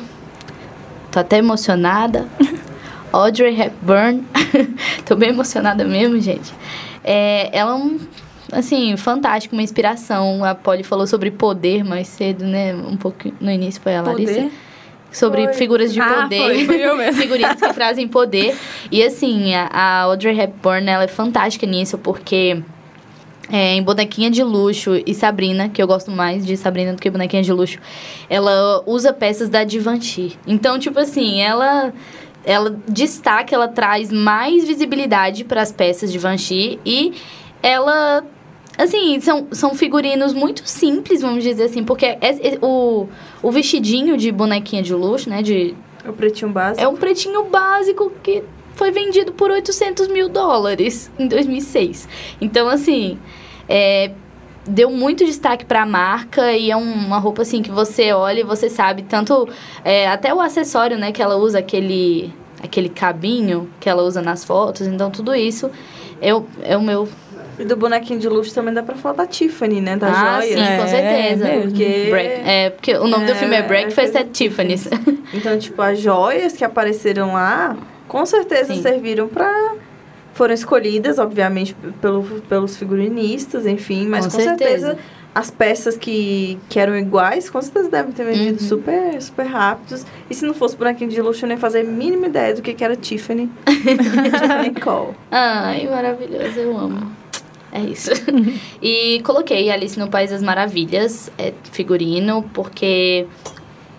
[1.10, 2.28] Tô até emocionada.
[3.10, 4.22] Audrey Hepburn.
[5.06, 6.52] Tô bem emocionada mesmo, gente.
[7.02, 7.98] É, ela é um,
[8.52, 10.44] assim, fantástico, uma inspiração.
[10.44, 12.74] A Polly falou sobre poder mais cedo, né?
[12.74, 14.52] Um pouco no início foi a Larissa Poder?
[15.12, 15.52] sobre Foi.
[15.54, 16.38] figuras de Ah, poder.
[16.38, 17.14] foi, foi eu mesmo.
[17.22, 18.54] Figurinos que trazem poder.
[18.90, 22.60] E assim, a, a Audrey Hepburn, ela é fantástica nisso, porque
[23.50, 27.08] é, em Bonequinha de Luxo e Sabrina, que eu gosto mais de Sabrina do que
[27.08, 27.78] Bonequinha de Luxo,
[28.28, 30.38] ela usa peças da Givenchy.
[30.46, 31.92] Então, tipo assim, ela...
[32.48, 37.12] Ela destaca, ela traz mais visibilidade para as peças de Givenchy e
[37.60, 38.24] ela
[38.78, 43.06] Assim, são, são figurinos muito simples, vamos dizer assim, porque é- é- o,
[43.42, 45.74] o vestidinho de bonequinha de luxo, né, de
[46.06, 46.82] O pretinho básico.
[46.84, 48.42] é um pretinho básico que
[48.74, 52.06] foi vendido por 800 mil dólares em 2006.
[52.40, 53.18] Então, assim,
[53.66, 54.10] é,
[54.68, 58.40] deu muito destaque para a marca e é um- uma roupa, assim, que você olha
[58.40, 59.02] e você sabe.
[59.04, 59.48] Tanto,
[59.82, 62.30] é, até o acessório, né, que ela usa, aquele,
[62.62, 64.86] aquele cabinho que ela usa nas fotos.
[64.86, 65.70] Então, tudo isso
[66.20, 67.08] é o, é o meu...
[67.58, 69.96] E do bonequinho de luxo também dá pra falar da Tiffany, né?
[69.96, 70.48] Da ah, joia.
[70.56, 71.44] sim, com É, certeza.
[71.44, 71.62] mesmo.
[71.70, 74.88] Porque- Break- é, porque o nome do É, filme é Breakfast é at Tiffany's.
[75.32, 77.76] Então, tipo, as joias que apareceram lá,
[78.08, 78.82] com certeza Sim.
[78.82, 79.74] serviram pra.
[80.34, 84.86] Foram escolhidas, obviamente, pelo, pelos figurinistas, enfim, mas Com com, certeza.
[84.88, 84.98] certeza.
[85.34, 88.68] as peças que, que eram iguais, com certeza devem ter vendido Uhum.
[88.68, 90.04] super, super rápidos.
[90.30, 92.72] E se não fosse bonequinho de luxo, eu nem fazer a mínima ideia do que,
[92.74, 93.50] que era Tiffany.
[93.66, 95.14] Tiffany Cole.
[95.30, 97.15] Ai, maravilhoso, eu amo.
[97.76, 98.10] É isso.
[98.80, 103.26] e coloquei Alice no País das Maravilhas, é, figurino, porque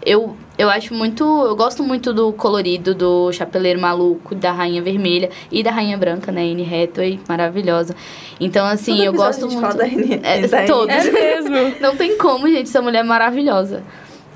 [0.06, 1.24] eu, eu acho muito.
[1.24, 6.32] Eu gosto muito do colorido do Chapeleiro Maluco, da Rainha Vermelha e da Rainha Branca,
[6.32, 6.42] né?
[6.52, 7.96] Anne Hathaway, maravilhosa.
[8.40, 9.72] Então, assim, Todo eu gosto a gente muito.
[9.72, 10.68] fala da Anne- É, da Anne.
[10.68, 10.96] todos.
[10.96, 11.76] É mesmo.
[11.82, 13.84] Não tem como, gente, essa mulher é maravilhosa.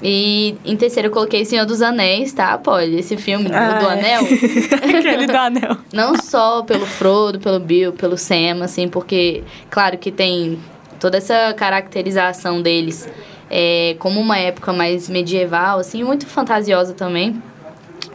[0.03, 2.97] E em terceiro eu coloquei Senhor dos Anéis, tá, Polly?
[2.99, 3.93] Esse filme do, Ah, do é.
[3.93, 4.21] Anel.
[4.97, 5.77] Aquele do anel.
[5.93, 10.59] Não só pelo Frodo, pelo Bill, pelo Sam, assim, porque, claro que tem
[10.99, 13.07] toda essa caracterização deles
[13.49, 17.41] é, como uma época mais medieval, assim, muito fantasiosa também.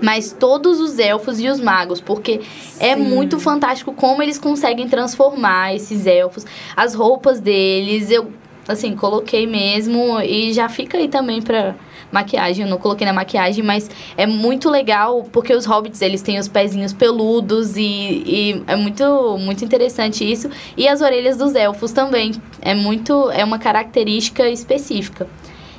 [0.00, 2.40] Mas todos os elfos e os magos, porque
[2.78, 6.44] é muito fantástico como eles conseguem transformar esses elfos,
[6.76, 8.30] as roupas deles, eu,
[8.68, 11.74] assim, coloquei mesmo e já fica aí também pra
[12.10, 16.38] maquiagem, eu não coloquei na maquiagem, mas é muito legal porque os hobbits, eles têm
[16.38, 20.48] os pezinhos peludos e, e é muito, muito interessante isso.
[20.76, 25.26] E as orelhas dos elfos também, é muito, é uma característica específica.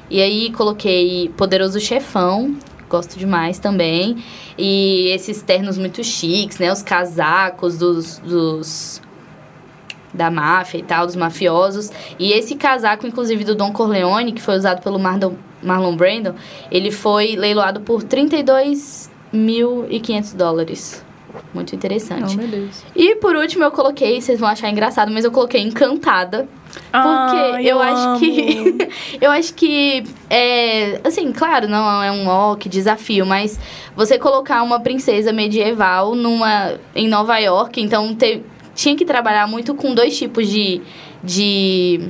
[0.09, 2.55] E aí coloquei Poderoso Chefão,
[2.89, 4.17] gosto demais também.
[4.57, 6.71] E esses ternos muito chiques, né?
[6.71, 9.01] Os casacos dos, dos
[10.13, 11.91] da máfia e tal, dos mafiosos.
[12.17, 16.35] E esse casaco, inclusive, do Don Corleone, que foi usado pelo Marlon, Marlon Brando,
[16.71, 18.03] ele foi leiloado por
[19.33, 21.05] 32.500 dólares.
[21.53, 22.35] Muito interessante.
[22.35, 22.83] meu Deus.
[22.95, 26.47] E por último, eu coloquei, vocês vão achar engraçado, mas eu coloquei Encantada.
[26.91, 28.77] Porque Ai, eu, eu acho que.
[29.21, 30.03] eu acho que.
[30.29, 33.59] É, assim, claro, não é um ó, que desafio, mas
[33.95, 38.43] você colocar uma princesa medieval numa, em Nova York, então te-
[38.77, 40.79] tinha que trabalhar muito com dois tipos de.
[41.21, 42.07] de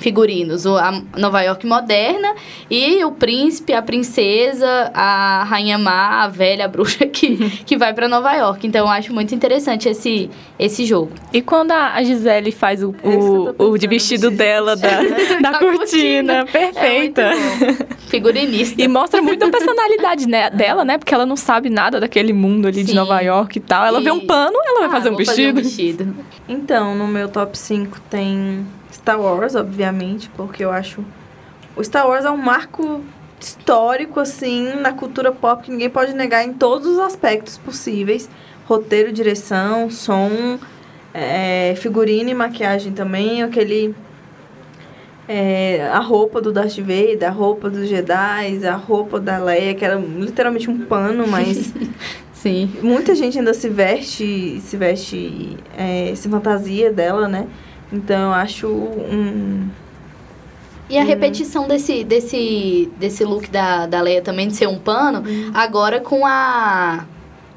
[0.00, 2.32] figurinos, o- a Nova York moderna
[2.70, 7.92] e o príncipe, a princesa, a rainha má, a velha a bruxa que, que vai
[7.92, 8.64] pra Nova York.
[8.66, 11.10] Então eu acho muito interessante esse, esse jogo.
[11.32, 15.02] E quando a Gisele faz o, É o, o de vestido dela da,
[15.42, 17.30] da Da cortina, É perfeita.
[17.34, 17.86] muito bom.
[18.10, 18.80] Figurinista.
[18.82, 20.98] E mostra muito a personalidade né, dela, né?
[20.98, 22.96] Porque ela não sabe nada daquele mundo ali de Sim.
[22.96, 23.86] Nova York e tal.
[23.86, 25.62] Ela vê um E- pano, ela vai Ah, fazer um fazer vestido.
[25.62, 26.16] vestido.
[26.48, 31.04] Então, no meu top 5 tem Star Wars, obviamente, porque eu acho.
[31.76, 33.00] O Star Wars é um marco
[33.40, 38.28] histórico, assim, na cultura pop que ninguém pode negar em todos os aspectos possíveis.
[38.66, 40.56] roteiro, direção, som,
[41.12, 43.92] é, figurino e maquiagem também, aquele
[45.32, 49.84] é, a roupa do Darth Vader, a roupa dos Jedi, a roupa da Leia, que
[49.84, 51.72] era literalmente um pano, mas
[52.34, 52.68] Sim.
[52.82, 57.46] muita gente ainda se veste, se veste, é, se fantasia dela, né?
[57.92, 59.68] Então eu acho um.
[60.88, 65.22] E a repetição desse, desse, desse look da, da Leia também de ser um pano,
[65.54, 67.06] agora com a.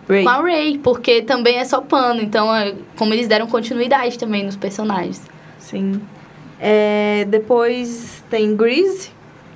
[0.08, 0.24] Ray.
[0.24, 2.22] Com a Ray, porque também é só pano.
[2.22, 5.24] Então, é como eles deram continuidade também nos personagens.
[5.58, 6.00] Sim.
[6.60, 9.10] É, depois tem Grease,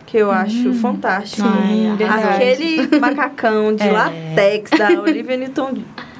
[0.05, 1.47] que eu acho fantástico.
[1.47, 2.27] Ai, verdade.
[2.27, 3.91] Aquele macacão de É.
[3.91, 5.77] latex da Olivia Newton.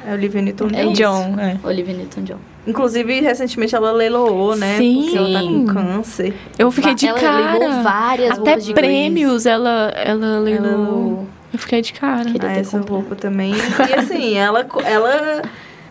[0.07, 1.35] É Olivia Newton É John.
[1.37, 1.57] é.
[1.67, 2.37] Olivia Newton-John.
[2.65, 4.77] Inclusive, recentemente ela leiloou, né?
[4.77, 5.01] Sim.
[5.03, 6.33] Porque ela tá com câncer.
[6.57, 7.53] Eu fiquei de ela cara.
[7.59, 11.27] levou várias Até roupas de prêmios ela, ela Ela leiloou.
[11.53, 12.25] Eu fiquei de cara.
[12.29, 12.99] Queria Ah, essa comprado.
[12.99, 13.53] roupa também.
[13.53, 15.41] E assim, ela, ela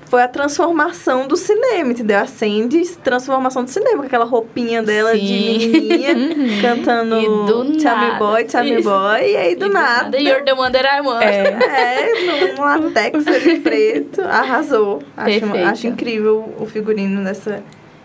[0.06, 2.18] foi a transformação do cinema, entendeu?
[2.18, 5.68] A Sandy, transformação do cinema, com aquela roupinha dela de Sim.
[5.68, 6.14] menininha,
[6.62, 8.18] cantando E do Tell Me.
[8.18, 8.82] Boy, Tell Me.
[8.82, 10.18] Boy, e aí do, nada.
[10.18, 11.22] You're the one that I want.
[11.22, 11.48] É.
[11.48, 13.24] É, num latex
[13.62, 15.02] preto, arrasou.
[15.16, 17.62] Acho, acho incrível o figurino dessa.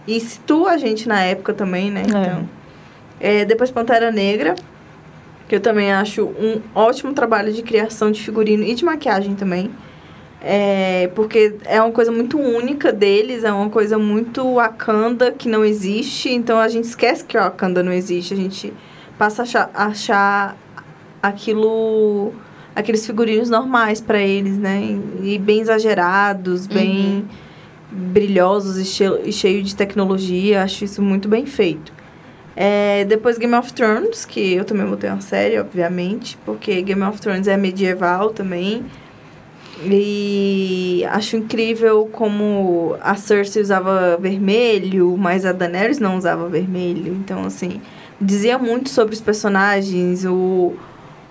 [0.08, 2.04] E situa a gente na época também, né?
[2.08, 2.50] Então.
[3.20, 4.56] É, depois Pantera Negra,
[5.48, 9.70] que eu também acho um ótimo trabalho de criação de figurino e de maquiagem também.
[10.43, 15.63] É, porque é uma coisa muito única deles, é uma coisa muito Wakanda que não
[15.63, 18.73] existe, então a gente esquece que o Wakanda não existe, a gente
[19.19, 20.58] passa a achar, achar
[21.21, 22.34] aquilo
[22.75, 24.99] aqueles figurinos normais para eles, né?
[25.21, 27.27] E bem exagerados, bem
[27.91, 31.93] brilhosos e, che e cheio de tecnologia, acho isso muito bem feito.
[32.56, 37.19] É, depois Game of Thrones, que eu também botei uma série, obviamente, porque Game of
[37.19, 38.86] Thrones é medieval também.
[39.84, 47.13] E acho incrível como a Cersei usava vermelho, mas a Daenerys não usava vermelho.
[47.13, 47.82] Então, assim,
[48.20, 50.26] dizia muito sobre os personagens.
[50.26, 50.74] O,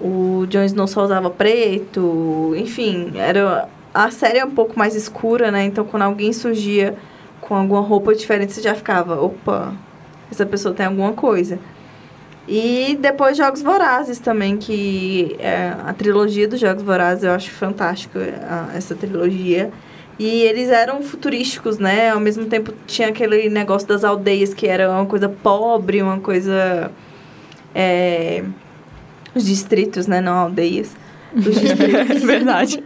[0.00, 2.54] o Jon Snow só usava preto.
[2.56, 5.64] Enfim, era a série é um pouco mais escura, né?
[5.64, 6.96] Então, quando alguém surgia
[7.40, 9.74] com alguma roupa diferente, você já ficava, opa,
[10.30, 11.58] essa pessoa tem alguma coisa.
[12.52, 18.18] E depois Jogos Vorazes também, que é a trilogia dos Jogos Vorazes, eu acho fantástico
[18.18, 19.70] a- essa trilogia.
[20.18, 22.10] E eles eram futurísticos, né?
[22.10, 26.90] Ao mesmo tempo tinha aquele negócio das aldeias que era uma coisa pobre, uma coisa.
[27.72, 28.42] é,
[29.32, 30.20] os distritos, né?
[30.20, 30.90] Não aldeias.
[31.36, 32.22] Distritos.
[32.22, 32.82] Verdade.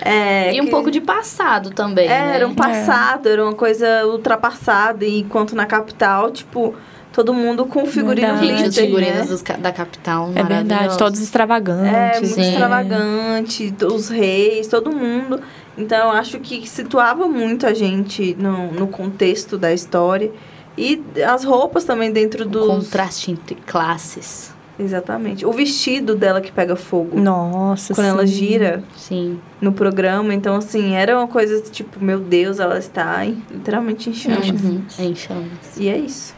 [0.00, 2.34] É, E um que- pouco de passado também, né?
[2.36, 5.04] era um passado, era uma coisa ultrapassada.
[5.06, 6.74] Enquanto na capital, tipo,
[7.12, 8.36] todo mundo com figurino.
[8.38, 9.56] Gente, os glitter, figurinos né?
[9.58, 12.20] da capital, É verdade, todos É, extravagantes.
[12.20, 12.50] muito Sim.
[12.50, 15.40] extravagante, os reis, todo mundo.
[15.76, 20.30] Então, eu acho que situava muito a gente no, no contexto da história.
[20.76, 22.66] E as roupas também dentro O dos...
[22.66, 24.52] contraste entre classes.
[24.78, 25.44] Exatamente.
[25.46, 27.18] O vestido dela que pega fogo.
[27.20, 28.32] Nossa, Quando ela sim.
[28.34, 29.38] gira Sim.
[29.60, 30.32] no programa.
[30.34, 34.48] Então, assim, era uma coisa tipo, meu Deus, ela está em- literalmente em chamas.
[34.50, 34.82] Uhum.
[34.98, 35.76] Em chamas.
[35.78, 36.34] E é isso.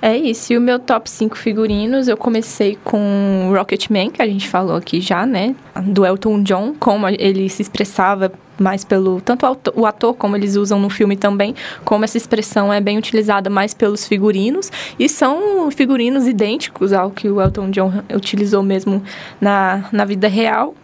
[0.00, 0.52] É isso.
[0.52, 5.00] E o meu top 5 figurinos, eu comecei com Rocketman, que a gente falou aqui
[5.00, 5.56] já, né?
[5.82, 9.20] Do Elton John, como ele se expressava mais pelo...
[9.20, 13.48] Tanto o ator, como eles usam no filme também, como essa expressão é bem utilizada
[13.50, 14.70] mais pelos figurinos.
[14.98, 19.02] E são figurinos idênticos ao que o Elton John utilizou mesmo
[19.40, 20.74] na, na vida real.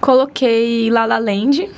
[0.00, 1.68] Coloquei La La Land,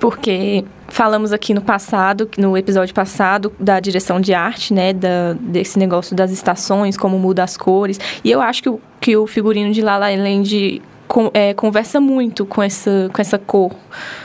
[0.00, 4.92] porque falamos aqui no passado, no episódio passado, da direção de arte, né?
[4.92, 8.00] Da, desse negócio das estações, como muda as cores.
[8.24, 12.00] E eu acho que o, que o figurino de La La Land con- é, conversa
[12.00, 13.72] muito com essa, com essa cor,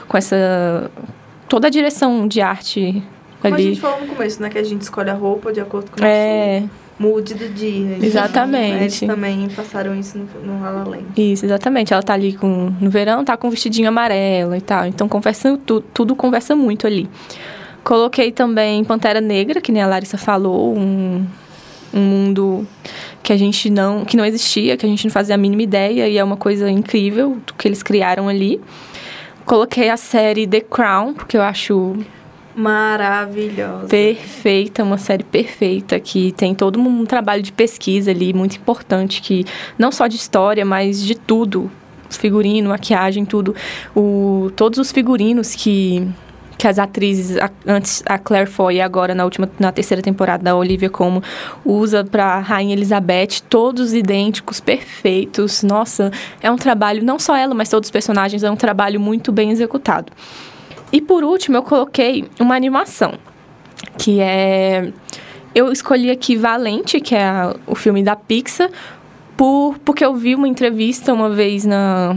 [0.08, 0.92] com essa...
[1.50, 3.02] Toda a direção de arte
[3.42, 3.70] Como a ali.
[3.70, 4.50] gente falou no começo, né?
[4.50, 7.98] Que a gente escolhe a roupa de acordo com o É, nosso mood do dia.
[8.02, 8.82] Exatamente.
[8.82, 10.26] Eles também passaram isso no,
[10.60, 10.98] no La.
[11.18, 11.94] Isso, exatamente.
[11.94, 14.86] Ela tá ali com, no verão, tá com um vestidinho amarelo e tal.
[14.88, 17.08] Então conversa, tu, tudo conversa muito ali.
[17.84, 21.26] Coloquei também Pantera Negra, que nem a Larissa falou, um,
[21.94, 22.68] um mundo
[23.22, 26.08] que a gente não, que não existia, que a gente não fazia a mínima ideia
[26.08, 28.60] e é uma coisa incrível que eles criaram ali.
[29.46, 31.98] Coloquei a série The Crown, porque eu acho
[32.56, 33.88] Maravilhosa.
[33.88, 39.46] perfeita, uma série perfeita, que tem todo um trabalho de pesquisa ali, muito importante, que
[39.78, 41.70] não só de história, mas de tudo.
[42.10, 43.56] Figurino, maquiagem, tudo.
[43.96, 46.08] O, todos os figurinos que,
[46.64, 50.42] que as atrizes, a- antes a Claire Foy e agora na última, na terceira temporada
[50.42, 51.22] da Olivia Como,
[51.66, 55.62] usa pra Rainha Elizabeth, todos idênticos, perfeitos.
[55.62, 56.10] Nossa,
[56.42, 59.52] é um trabalho, não só ela, mas todos os personagens, é um trabalho muito bem
[59.52, 60.10] executado.
[60.90, 63.16] e por último, eu coloquei uma animação,
[63.98, 64.90] que é...
[65.54, 68.70] Eu escolhi aqui Valente, que é a, o filme da Pixar,
[69.36, 72.16] por, porque eu vi uma entrevista uma vez na,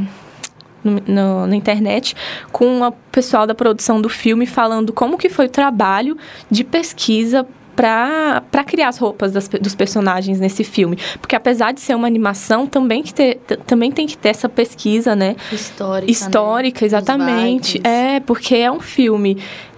[1.07, 2.15] no, na internet
[2.53, 6.17] com o pessoal da produção do filme falando como que foi o trabalho
[6.51, 10.99] de pesquisa para criar as roupas das, dos personagens nesse filme.
[11.21, 15.15] Porque apesar de ser uma animação, também, que ter, também tem que ter essa pesquisa,
[15.15, 15.37] né?
[15.53, 16.11] Histórica.
[16.11, 16.87] Histórica, né?
[16.87, 17.81] exatamente.
[17.85, 19.37] É, porque é um filme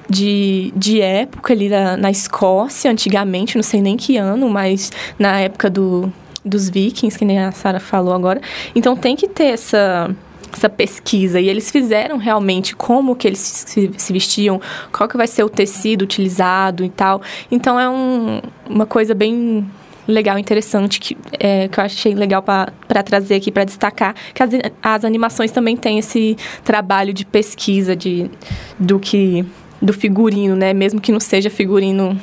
[0.08, 5.40] de, de época ali na, na Escócia, antigamente, não sei nem que ano, mas na
[5.40, 6.10] época do,
[6.44, 8.40] dos vikings, que nem a Sara falou agora.
[8.74, 10.14] Então tem que ter essa
[10.52, 14.60] essa pesquisa e eles fizeram realmente como que eles se, se, vestiam,
[14.92, 17.22] qual que vai ser o tecido utilizado e tal.
[17.50, 19.66] Então é um, uma coisa bem
[20.06, 24.50] legal, interessante, que, é, que eu achei legal para trazer aqui, para destacar, que as,
[24.82, 28.30] as animações também têm esse trabalho de pesquisa de,
[28.78, 29.44] do que
[29.80, 30.72] do figurino, né?
[30.72, 32.18] Mesmo que não seja figurino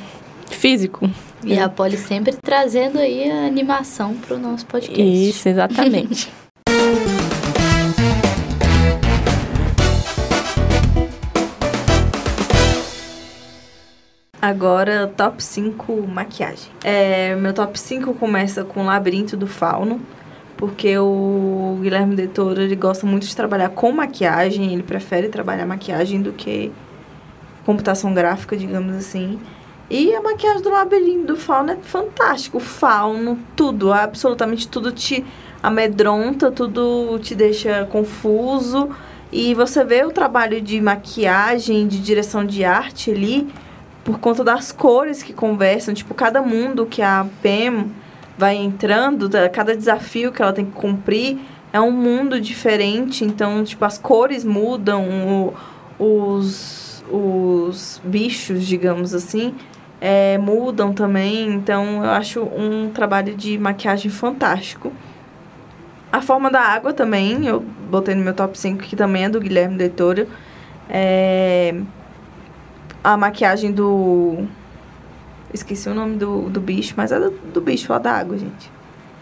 [0.50, 1.08] físico.
[1.44, 5.02] E a Polly sempre trazendo aí a animação para o nosso podcast.
[5.02, 6.28] Isso, exatamente.
[14.46, 16.70] Agora, top 5 maquiagem.
[16.84, 20.00] É, meu top 5 começa com Labirinto do Fauno,
[20.56, 25.66] porque o Guilherme de Toro, ele gosta muito de trabalhar com maquiagem, ele prefere trabalhar
[25.66, 26.70] maquiagem do que
[27.64, 29.36] computação gráfica, digamos assim.
[29.90, 32.58] E a maquiagem do Labirinto do Fauno é fantástico.
[32.58, 35.24] O fauno, tudo, absolutamente tudo te
[35.60, 38.90] amedronta, tudo te deixa confuso.
[39.32, 43.48] E você vê o trabalho de maquiagem, de direção de arte ali,
[44.06, 47.88] por conta das cores que conversam, tipo, cada mundo que a Pam
[48.38, 51.38] vai entrando, cada desafio que ela tem que cumprir
[51.72, 55.04] é um mundo diferente, então, tipo, as cores mudam,
[55.98, 59.52] o, os, os bichos, digamos assim,
[60.00, 64.92] é, mudam também, então eu acho um trabalho de maquiagem fantástico.
[66.12, 69.40] A forma da água também, eu botei no meu top 5, que também é do
[69.40, 70.28] Guilherme Del Toro.
[70.88, 71.74] É,
[73.12, 74.44] a maquiagem do.
[75.52, 78.70] Esqueci o nome do, do bicho, mas é do, do bicho lá da água, gente.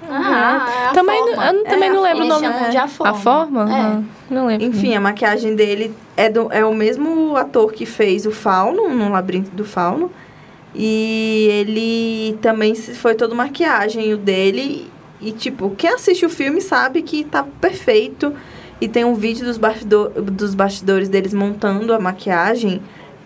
[0.09, 0.93] Ah, é.
[0.93, 1.47] também, forma.
[1.47, 2.71] Eu também É, não a lembro o nome.
[2.71, 3.13] de a forma.
[3.13, 3.63] A forma?
[3.71, 3.81] É.
[3.81, 4.67] Ah, não lembro.
[4.67, 9.11] Enfim, a maquiagem dele é, do, é o mesmo ator que fez o Fauno, no
[9.11, 10.11] Labirinto do Fauno.
[10.75, 14.91] E ele também se- foi todo maquiagem, o dele.
[15.21, 18.35] E, tipo, quem assiste o filme sabe que tá perfeito.
[18.81, 22.83] E tem um vídeo dos, bastidor, dos bastidores deles montando a maquiagem.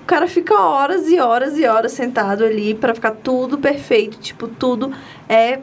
[0.09, 4.17] O cara fica horas e horas e horas sentado ali pra ficar tudo perfeito.
[4.19, 4.91] Tipo, tudo
[5.29, 5.59] é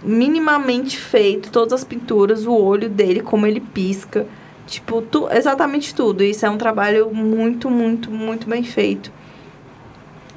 [0.00, 1.50] minimamente feito.
[1.50, 4.24] Todas as pinturas, o olho dele, como ele pisca.
[4.68, 6.22] Tipo, tu, exatamente tudo.
[6.22, 9.10] Isso é um trabalho muito, muito, muito bem feito.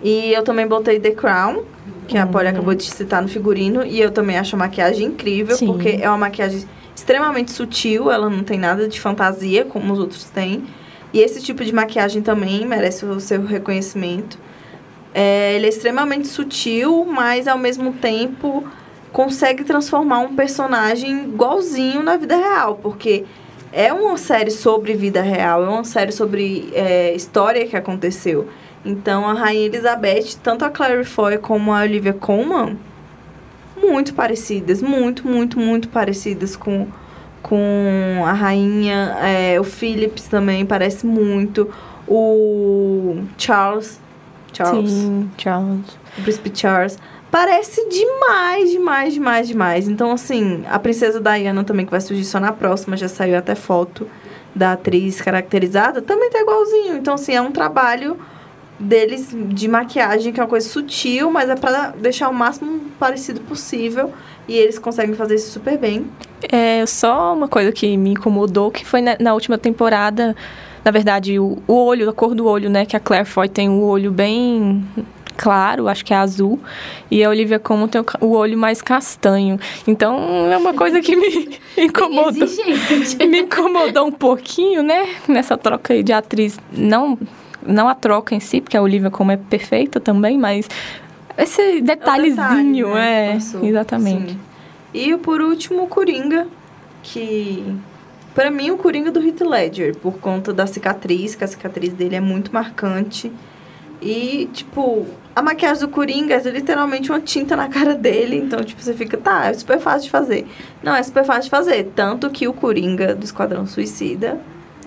[0.02, 1.64] E eu também botei The Crown,
[2.08, 3.86] que a Polly acabou de citar no figurino.
[3.86, 5.68] E eu também acho a maquiagem incrível, Sim.
[5.68, 8.10] porque é uma maquiagem extremamente sutil.
[8.10, 10.64] Ela não tem nada de fantasia, como os outros têm.
[11.14, 14.38] E esse tipo de maquiagem também merece o seu reconhecimento.
[15.14, 18.64] É, ele é extremamente sutil, mas ao mesmo tempo
[19.12, 23.26] consegue transformar um personagem igualzinho na vida real, porque
[23.74, 28.48] é uma série sobre vida real, é uma série sobre é, história que aconteceu.
[28.86, 32.78] Então a Rainha Elizabeth, tanto a Clary Foy como a Olivia Colman,
[33.76, 36.88] muito parecidas, muito, muito, muito parecidas com,
[37.42, 39.18] com a Rainha.
[39.22, 41.70] É, o Phillips também parece muito.
[42.08, 44.00] O Charles.
[44.54, 44.92] Charles.
[44.92, 45.98] Sim, Charles.
[46.18, 46.98] O príncipe Charles.
[47.32, 49.88] Parece demais, demais, demais, demais.
[49.88, 53.56] Então, assim, a princesa Diana também, que vai surgir só na próxima, já saiu até
[53.56, 54.06] foto
[54.54, 56.98] da atriz caracterizada, também tá igualzinho.
[56.98, 58.18] Então, assim, é um trabalho
[58.78, 63.40] deles de maquiagem, que é uma coisa sutil, mas é pra deixar o máximo parecido
[63.42, 64.12] possível.
[64.52, 66.06] E eles conseguem fazer isso super bem.
[66.42, 70.36] É só uma coisa que me incomodou, que foi na, na última temporada,
[70.84, 72.86] na verdade, o, o olho, a cor do olho, né?
[72.86, 74.86] Que a Claire Foy tem o olho bem
[75.38, 76.60] claro, acho que é azul,
[77.10, 79.58] e a Olivia Colman tem o, olho mais castanho.
[79.88, 82.48] Então, é uma coisa que me incomodou.
[83.30, 85.16] Me incomodou um pouquinho, né?
[85.30, 86.60] Nessa troca aí de atriz.
[86.74, 87.18] Não,
[87.66, 90.68] não a troca em si, porque a Olivia como é perfeita também, mas
[91.38, 93.68] esse detalhezinho, É detalhe, né, é.
[93.68, 94.32] Exatamente.
[94.34, 94.40] Sim.
[94.94, 96.48] E por último, o Coringa,
[97.02, 97.76] que
[98.36, 102.16] pra mim o Coringa do Heath Ledger, por conta da cicatriz, que a cicatriz dele
[102.16, 103.32] é muito marcante.
[104.02, 105.06] E, tipo,
[105.36, 108.36] a maquiagem do Coringa é literalmente uma tinta na cara dele.
[108.36, 110.48] Então, tipo, você fica, tá, é super fácil de fazer.
[110.82, 111.92] Não, é super fácil de fazer.
[111.96, 114.40] Tanto que o Coringa do Esquadrão Suicida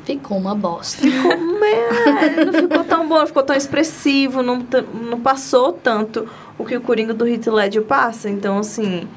[0.05, 1.03] Ficou uma bosta.
[1.03, 6.29] Ficou, é, não ficou tão bom, não ficou tão expressivo, não, não passou tanto
[6.59, 8.29] o que o Coringa do Heath Ledger passa.
[8.29, 9.09] Então, assim,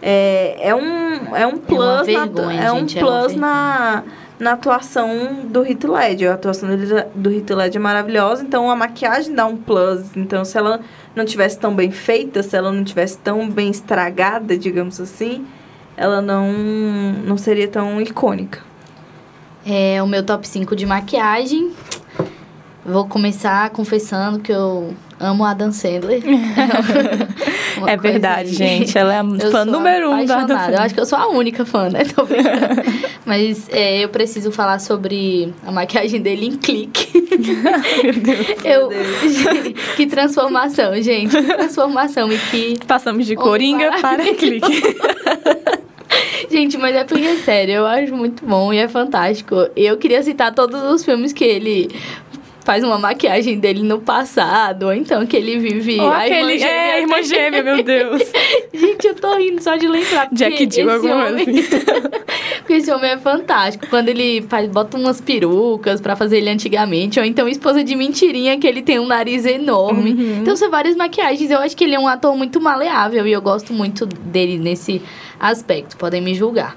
[0.00, 4.04] é, é um, é um plus, na, vergonha, é um gente, é uma plus na,
[4.38, 6.30] na atuação do Heath Ledger.
[6.30, 10.16] A atuação dele, do Heath Ledger é maravilhosa, então a maquiagem dá um plus.
[10.16, 10.80] Então, se ela
[11.14, 15.44] não tivesse tão bem feita, se ela não tivesse tão bem estragada, digamos assim,
[15.96, 16.52] ela não,
[17.24, 18.60] não seria tão icônica.
[19.68, 21.72] É o meu top 5 de maquiagem.
[22.84, 26.22] Vou começar confessando que eu amo a Adam Sandler.
[27.86, 28.54] É verdade, aí.
[28.54, 28.96] gente.
[28.96, 30.38] Ela é a Eu fã número um da.
[30.38, 32.04] Adam Eu acho que eu sou a única fã, né?
[32.16, 32.26] Tô.
[33.26, 37.28] Mas é, eu preciso falar sobre a maquiagem dele em clique.
[37.92, 38.64] Meu Deus.
[38.64, 38.88] Eu...
[39.94, 41.36] que transformação, gente.
[41.36, 42.32] Que transformação.
[42.32, 42.78] E que.
[42.86, 44.96] Passamos de Coringa para clique.
[46.50, 49.54] Gente, mas é porque é sério, eu acho muito bom e é fantástico.
[49.76, 51.88] Eu queria citar todos os filmes que ele
[52.66, 56.00] faz uma maquiagem dele no passado, ou então que ele vive.
[56.00, 56.54] Ou a aquele.
[56.54, 57.28] irmã gêmea é, a irmã dele.
[57.28, 58.22] gêmea, meu Deus.
[58.74, 60.28] Gente, eu tô rindo só de lembrar.
[60.32, 61.44] Jack Jill, alguma homem...
[61.44, 61.86] coisa assim.
[62.58, 63.86] porque esse homem é fantástico.
[63.88, 68.58] Quando ele faz, bota umas perucas pra fazer ele antigamente, ou então esposa de mentirinha,
[68.58, 70.10] que ele tem um nariz enorme.
[70.10, 70.38] Uhum.
[70.42, 71.48] Então são várias maquiagens.
[71.48, 75.00] Eu acho que ele é um ator muito maleável e eu gosto muito dele nesse
[75.38, 75.96] aspecto.
[75.96, 76.76] Podem me julgar.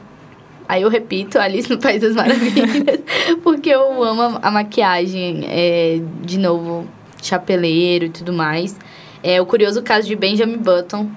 [0.68, 2.99] Aí eu repito, Alice no País das Maravilhas,
[3.41, 6.88] porque eu amo a, maquiagem, é, de novo,
[7.24, 8.78] chapeleiro e tudo mais.
[9.24, 11.10] É o curioso caso de Benjamin Button.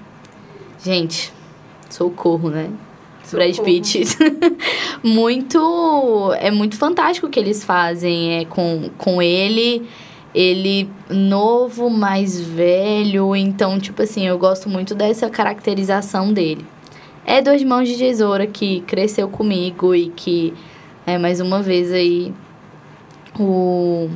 [0.83, 1.31] Gente,
[1.87, 2.71] socorro, né?
[3.31, 3.65] Brad Socorro.
[3.65, 4.01] Pitt.
[5.03, 6.33] muito.
[6.39, 9.87] É muito fantástico o que eles fazem é, com, com ele.
[10.33, 13.35] Ele novo, mais velho.
[13.35, 16.65] Então, tipo assim, eu gosto muito dessa caracterização dele.
[17.25, 20.53] É Dois Mãos de Tesoura que cresceu comigo e que,
[21.05, 22.33] é, mais uma vez aí,
[23.39, 24.09] o.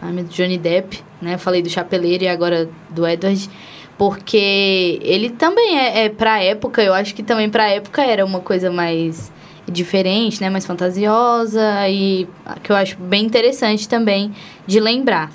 [0.00, 1.36] Ai, meu Johnny Depp, né?
[1.36, 3.50] Falei do Chapeleiro e agora do Edward.
[3.98, 8.40] Porque ele também é, é pra época, eu acho que também pra época era uma
[8.40, 9.30] coisa mais
[9.70, 10.48] diferente, né?
[10.48, 12.26] Mais fantasiosa e
[12.62, 14.32] que eu acho bem interessante também
[14.66, 15.30] de lembrar.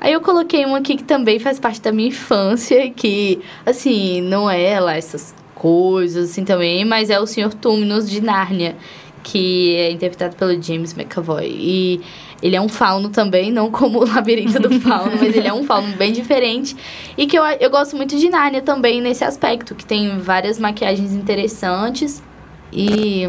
[0.00, 4.50] Aí eu coloquei um aqui que também faz parte da minha infância, que, assim, não
[4.50, 5.34] é lá essas
[5.64, 8.76] coisas assim também, mas é o Senhor Túminos de Nárnia,
[9.22, 11.46] que é interpretado pelo James McAvoy.
[11.48, 12.02] E
[12.42, 15.64] ele é um fauno também, não como o Labirinto do Fauno, mas ele é um
[15.64, 16.76] fauno bem diferente.
[17.16, 21.14] E que eu, eu gosto muito de Nárnia também nesse aspecto, que tem várias maquiagens
[21.14, 22.22] interessantes.
[22.70, 23.24] E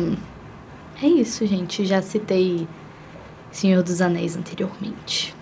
[1.01, 1.85] é isso, gente.
[1.85, 2.67] Já citei
[3.49, 5.33] Senhor dos Anéis anteriormente.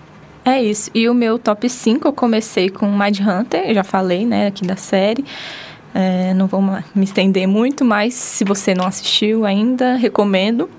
[0.46, 0.92] É isso.
[0.94, 4.64] E o meu top 5 eu comecei com Mind Hunter, eu já falei, né, aqui
[4.64, 5.26] da série.
[5.94, 10.70] É, não vou me estender muito, mas se você não assistiu ainda, recomendo.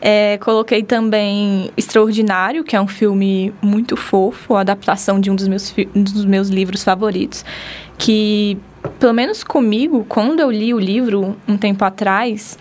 [0.00, 5.48] É, coloquei também Extraordinário, que é um filme muito fofo, a adaptação de um dos
[5.48, 7.44] meus, um dos meus livros favoritos,
[7.98, 8.58] que,
[9.00, 12.58] pelo menos comigo, quando eu li o livro um tempo atrás,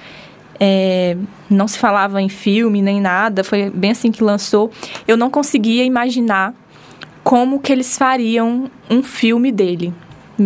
[0.60, 1.18] é,
[1.50, 4.72] não se falava em filme nem nada, foi bem assim que lançou.
[5.08, 6.54] Eu não conseguia imaginar
[7.24, 9.94] como que eles fariam um filme dele.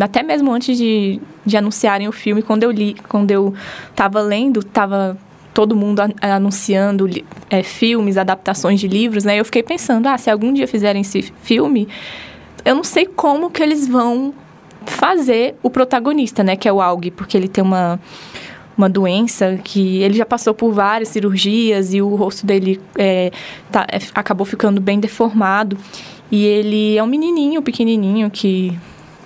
[0.02, 3.54] Até mesmo antes de, de anunciarem o filme, quando eu li, quando eu
[3.96, 5.18] tava lendo, tava
[5.54, 7.10] todo mundo anunciando
[7.50, 9.40] é, filmes, adaptações de livros, né?
[9.40, 11.88] Eu fiquei pensando, ah, se algum dia fizerem esse filme,
[12.64, 14.34] eu não sei como que eles vão
[14.86, 16.56] fazer o protagonista, né?
[16.56, 18.00] Que é o Aug, porque ele tem uma
[18.78, 23.30] uma doença que ele já passou por várias cirurgias e o rosto dele é,
[23.70, 25.78] tá- é, acabou ficando bem deformado.
[26.32, 28.80] E ele é um menininho, pequenininho, que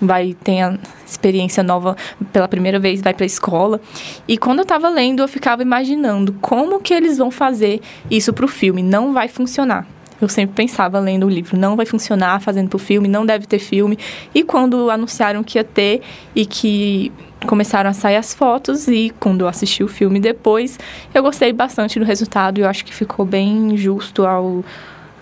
[0.05, 1.95] vai ter a experiência nova
[2.31, 3.81] pela primeira vez, vai para a escola.
[4.27, 8.45] E quando eu estava lendo, eu ficava imaginando como que eles vão fazer isso para
[8.45, 8.81] o filme.
[8.81, 9.87] Não vai funcionar.
[10.21, 13.59] Eu sempre pensava lendo o livro, não vai funcionar fazendo pro filme, não deve ter
[13.59, 13.97] filme.
[14.33, 16.01] E quando anunciaram que ia ter
[16.33, 17.11] e que
[17.45, 20.79] começaram a sair as fotos e quando eu assisti o filme depois,
[21.13, 24.63] eu gostei bastante do resultado e eu acho que ficou bem justo ao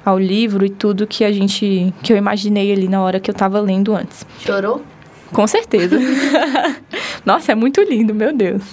[0.03, 3.35] ao livro e tudo que a gente que eu imaginei ali na hora que eu
[3.35, 4.25] tava lendo antes.
[4.39, 4.81] Chorou?
[5.31, 5.97] Com certeza.
[7.25, 8.63] Nossa, é muito lindo, meu Deus.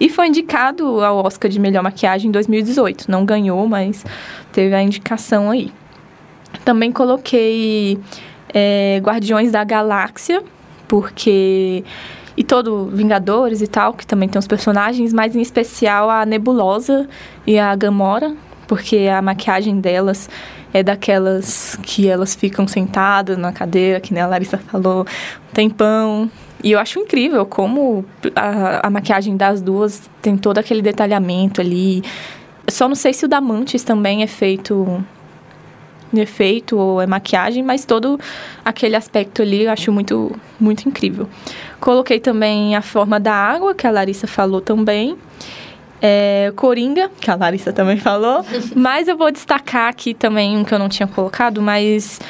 [0.00, 3.10] E foi indicado ao Oscar de melhor maquiagem em 2018.
[3.10, 4.04] Não ganhou, mas
[4.52, 5.72] teve a indicação aí.
[6.64, 7.98] Também coloquei
[8.52, 10.42] é, Guardiões da Galáxia,
[10.86, 11.84] porque.
[12.36, 17.08] E todo Vingadores e tal, que também tem os personagens, mas em especial a Nebulosa
[17.44, 18.32] e a Gamora,
[18.68, 20.30] porque a maquiagem delas
[20.72, 26.30] é daquelas que elas ficam sentadas na cadeira, que a Larissa falou, um tempão.
[26.62, 28.04] E eu acho incrível como
[28.34, 32.02] a, a maquiagem das duas tem todo aquele detalhamento ali.
[32.68, 35.02] Só não sei se o da Mantis também é feito
[36.16, 38.18] efeito ou é maquiagem, mas todo
[38.64, 41.28] aquele aspecto ali eu acho muito, muito incrível.
[41.80, 45.16] Coloquei também a forma da água, que a Larissa falou também.
[46.00, 48.44] É, Coringa, que a Larissa também falou.
[48.74, 52.20] mas eu vou destacar aqui também um que eu não tinha colocado, mas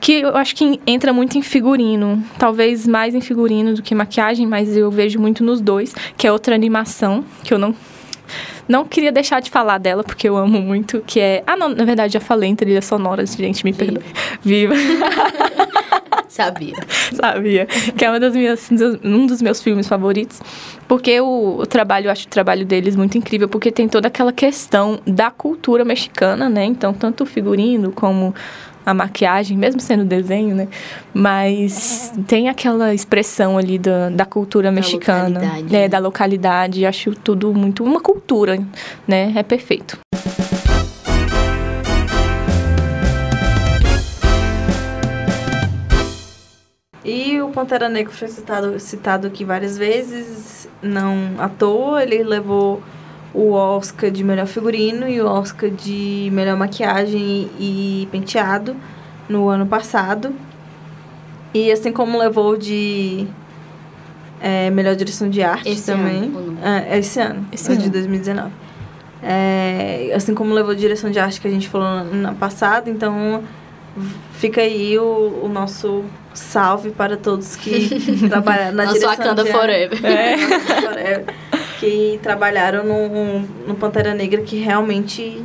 [0.00, 4.46] que eu acho que entra muito em figurino, talvez mais em figurino do que maquiagem,
[4.46, 7.74] mas eu vejo muito nos dois, que é outra animação que eu não
[8.68, 11.84] não queria deixar de falar dela porque eu amo muito, que é, ah, não, na
[11.84, 14.04] verdade já falei em trilhas sonoras, gente, me perdoe.
[14.42, 14.74] Viva.
[16.28, 16.74] Sabia.
[17.12, 17.66] Sabia.
[17.66, 18.68] Que é uma das minhas,
[19.02, 20.40] um dos meus filmes favoritos.
[20.86, 24.32] Porque o, o, trabalho, eu acho o trabalho deles muito incrível, porque tem toda aquela
[24.32, 26.64] questão da cultura mexicana, né?
[26.64, 28.34] Então, tanto o figurino como
[28.88, 30.66] a maquiagem, mesmo sendo desenho, né?
[31.12, 35.88] Mas tem aquela expressão ali da, da cultura da mexicana, localidade, é, né?
[35.88, 36.86] da localidade.
[36.86, 38.58] Acho tudo muito uma cultura,
[39.06, 39.30] né?
[39.36, 39.98] É perfeito.
[47.04, 52.02] E o Pantera Negra foi citado, citado aqui várias vezes, não à toa.
[52.02, 52.82] Ele levou
[53.32, 58.74] o Oscar de melhor figurino e o Oscar de melhor maquiagem e penteado
[59.28, 60.34] no ano passado.
[61.52, 63.26] E assim como levou de
[64.40, 66.24] é, melhor direção de arte esse também.
[66.24, 68.50] Ano, é, esse ano, esse ano de 2019.
[69.22, 73.42] É, assim como levou direção de arte que a gente falou no ano passado, então
[74.34, 77.88] fica aí o, o nosso salve para todos que
[78.28, 80.06] trabalharam na Nosso direção Wakanda de Forever.
[80.06, 80.38] É.
[80.38, 81.34] Forever
[81.78, 85.42] que trabalharam no, no Pantera Negra, que realmente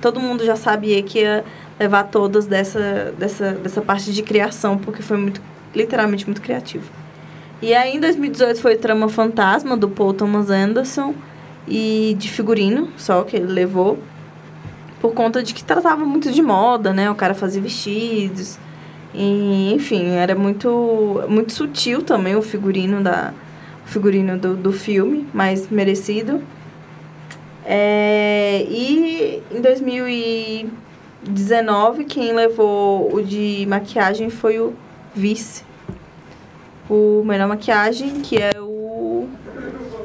[0.00, 1.44] todo mundo já sabia que ia
[1.78, 5.40] levar todas dessa, dessa, dessa parte de criação, porque foi muito,
[5.74, 6.90] literalmente muito criativo.
[7.60, 11.14] E aí, em 2018, foi Trama Fantasma, do Paul Thomas Anderson,
[11.66, 13.98] e de figurino, só que ele levou,
[15.00, 17.08] por conta de que tratava muito de moda, né?
[17.08, 18.58] O cara fazia vestidos,
[19.14, 23.32] e, enfim, era muito, muito sutil também o figurino da,
[23.92, 26.42] figurino do, do filme, mais merecido.
[27.64, 34.72] É, e em 2019, quem levou o de maquiagem foi o
[35.14, 35.62] Vice.
[36.88, 39.28] O melhor maquiagem, que é o.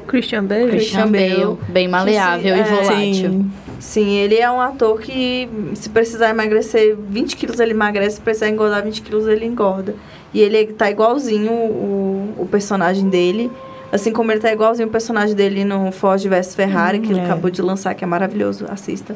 [0.05, 0.69] Christian Bale.
[0.69, 3.31] Christian Bale, bem maleável e é, volátil.
[3.31, 3.51] Sim.
[3.79, 8.15] Sim, ele é um ator que, se precisar emagrecer 20 quilos, ele emagrece.
[8.15, 9.95] Se precisar engordar 20 quilos, ele engorda.
[10.33, 13.51] E ele tá igualzinho o, o personagem dele.
[13.91, 17.19] Assim como ele tá igualzinho o personagem dele no Ford vs Ferrari, hum, que ele
[17.19, 17.23] é.
[17.23, 19.15] acabou de lançar, que é maravilhoso, assista.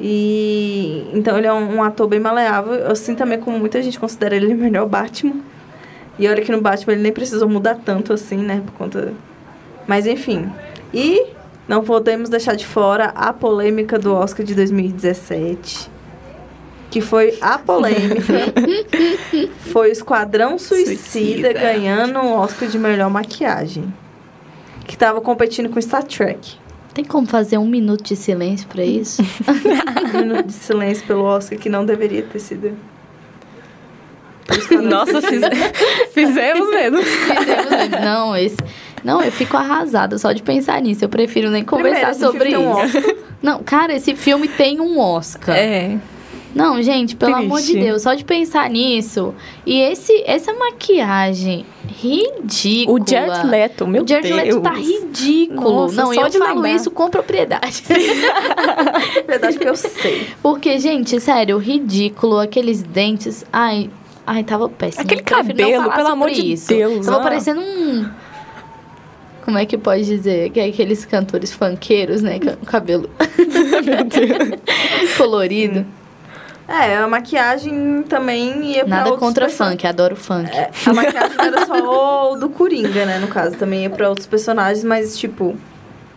[0.00, 4.36] E então ele é um, um, ator bem maleável, assim também como muita gente considera
[4.36, 5.40] ele o melhor Batman.
[6.18, 9.12] E olha que no Batman ele nem precisou mudar tanto assim, né, por conta
[9.86, 10.50] Mas enfim.
[10.94, 11.26] E
[11.68, 15.95] não podemos deixar de fora a polêmica do Oscar de 2017
[16.96, 18.54] que foi a polêmica.
[19.70, 23.92] foi o Esquadrão Suicida, Suicida, ganhando o Oscar de melhor maquiagem.
[24.86, 26.54] Que estava competindo com Star Trek.
[26.94, 29.20] Tem como fazer um minuto de silêncio para isso?
[30.14, 32.74] um minuto de silêncio pelo Oscar que não deveria ter sido.
[34.82, 35.42] Nossa, fiz...
[36.14, 37.02] fizemos mesmo.
[37.02, 38.04] Fizemos mesmo.
[38.06, 38.56] Não, esse...
[39.04, 41.04] Não, eu fico arrasada só de pensar nisso.
[41.04, 42.98] Eu prefiro nem conversar Primeiro, sobre isso.
[42.98, 45.54] Um não, cara, esse filme tem um Oscar.
[45.54, 45.98] É.
[46.56, 47.46] Não, gente, pelo Triste.
[47.46, 49.34] amor de Deus, só de pensar nisso.
[49.66, 52.98] E esse, essa maquiagem ridícula.
[52.98, 54.24] O Jared Leto, meu Deus.
[54.24, 54.46] O Jared.
[54.46, 55.82] Leto tá ridículo.
[55.82, 56.70] Nossa, não, eu falo lembrar.
[56.70, 57.82] isso com propriedade.
[59.12, 60.28] propriedade que eu sei.
[60.42, 63.44] Porque, gente, sério, ridículo, aqueles dentes.
[63.52, 63.90] Ai,
[64.26, 65.02] ai, tava péssimo.
[65.02, 66.68] Aquele cabelo, pelo amor de isso.
[66.68, 67.04] Deus.
[67.04, 67.22] Tava ah.
[67.22, 68.08] parecendo um
[69.44, 70.50] como é que pode dizer?
[70.50, 72.40] Que é aqueles cantores funkeiros, né?
[72.40, 73.08] Com cabelo
[75.16, 75.80] colorido.
[75.80, 76.05] Hum.
[76.68, 80.50] É, a maquiagem também ia pra Nada contra funk, adoro funk.
[80.50, 83.56] É, a maquiagem era só o do Coringa, né, no caso.
[83.56, 85.56] Também ia pra outros personagens, mas, tipo,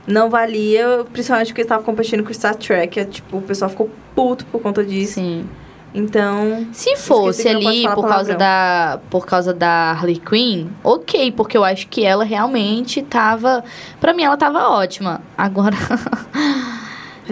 [0.07, 2.99] não valia, principalmente porque estava competindo com Star Trek.
[2.99, 5.15] É, tipo, o pessoal ficou puto por conta disso.
[5.15, 5.47] Sim.
[5.93, 6.67] Então.
[6.71, 11.87] Se fosse ali por causa, da, por causa da Harley Quinn, ok, porque eu acho
[11.87, 13.63] que ela realmente tava.
[13.99, 15.21] Pra mim, ela tava ótima.
[15.37, 15.75] Agora.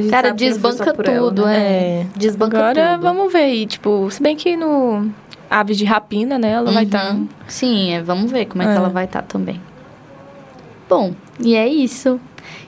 [0.10, 2.02] Cara, desbanca tudo, ela, né?
[2.02, 2.06] é.
[2.16, 3.02] Desbanca Agora, tudo.
[3.02, 5.10] vamos ver aí, tipo, se bem que no
[5.50, 6.74] Aves de Rapina, né, ela uhum.
[6.74, 7.14] vai estar...
[7.14, 7.20] Tá...
[7.48, 8.72] Sim, é, vamos ver como é, é.
[8.72, 9.62] que ela vai estar tá também.
[10.90, 12.20] Bom, e é isso.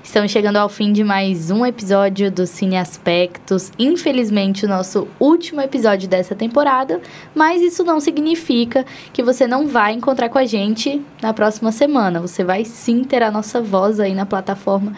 [0.03, 3.71] Estamos chegando ao fim de mais um episódio do Cine Aspectos.
[3.77, 6.99] Infelizmente, o nosso último episódio dessa temporada,
[7.35, 12.19] mas isso não significa que você não vai encontrar com a gente na próxima semana.
[12.19, 14.93] Você vai sim ter a nossa voz aí na plataforma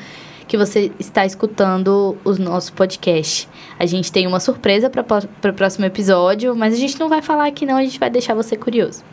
[0.48, 3.48] que você está escutando o nosso podcast.
[3.80, 5.02] A gente tem uma surpresa para
[5.50, 8.34] o próximo episódio, mas a gente não vai falar aqui não, a gente vai deixar
[8.34, 9.04] você curioso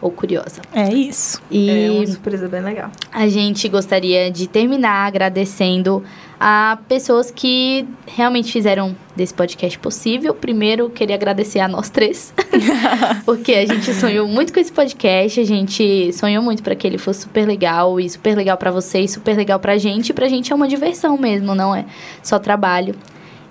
[0.00, 0.60] ou curiosa.
[0.72, 1.40] É isso.
[1.50, 2.90] E É uma surpresa bem legal.
[3.12, 6.02] a gente gostaria de terminar agradecendo
[6.38, 10.34] a pessoas que realmente fizeram desse podcast possível.
[10.34, 12.34] Primeiro, queria agradecer a nós três,
[13.24, 16.98] porque a gente sonhou muito com esse podcast, a gente sonhou muito para que ele
[16.98, 20.10] fosse super legal e super legal para vocês, super legal pra gente.
[20.10, 21.86] E pra gente é uma diversão mesmo, não é
[22.22, 22.94] só trabalho.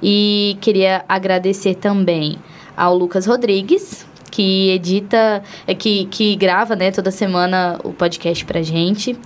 [0.01, 2.37] E queria agradecer também
[2.75, 8.61] ao Lucas Rodrigues, que edita, é, que, que grava né, toda semana o podcast pra
[8.61, 9.17] gente.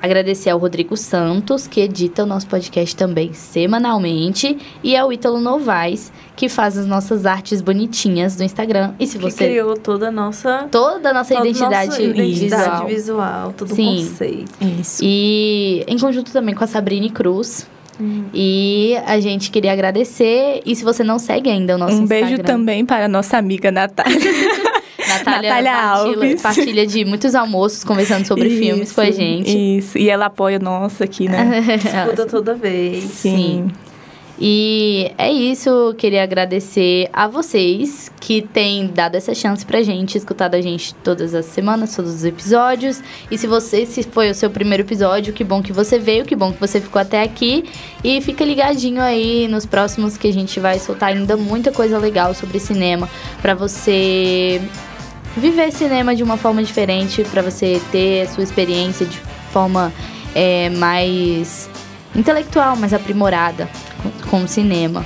[0.00, 4.56] Agradecer ao Rodrigo Santos, que edita o nosso podcast também semanalmente.
[4.82, 8.92] E ao Ítalo Novaes, que faz as nossas artes bonitinhas do Instagram.
[9.00, 9.44] E se Que você.
[9.46, 10.68] criou toda a nossa...
[10.70, 12.86] Toda a nossa toda a identidade, nossa identidade visual.
[12.86, 14.06] visual, todo o Sim.
[14.08, 14.52] conceito.
[14.80, 15.00] Isso.
[15.02, 17.66] E em conjunto também com a Sabrine Cruz.
[17.98, 18.24] Hum.
[18.34, 20.60] E a gente queria agradecer.
[20.66, 22.26] E se você não segue ainda o nosso um Instagram.
[22.28, 24.14] beijo também para a nossa amiga Natália.
[25.18, 26.42] Natália, Natália partilha, Alves.
[26.42, 29.78] partilha de muitos almoços conversando sobre filmes com a Isso, gente.
[29.78, 29.98] Isso.
[29.98, 31.62] E ela apoia o nosso aqui, né?
[31.76, 33.04] Escuta toda vez.
[33.04, 33.70] Sim.
[34.38, 40.54] E é isso, queria agradecer a vocês que têm dado essa chance pra gente, escutado
[40.54, 43.02] a gente todas as semanas, todos os episódios.
[43.30, 46.36] E se você se foi o seu primeiro episódio, que bom que você veio, que
[46.36, 47.64] bom que você ficou até aqui.
[48.04, 52.34] E fica ligadinho aí nos próximos que a gente vai soltar ainda muita coisa legal
[52.34, 53.08] sobre cinema
[53.40, 54.60] pra você
[55.36, 59.20] viver cinema de uma forma diferente, pra você ter a sua experiência de
[59.52, 59.92] forma
[60.34, 61.68] é, mais
[62.14, 63.68] intelectual, mais aprimorada
[64.02, 65.04] com, com o cinema.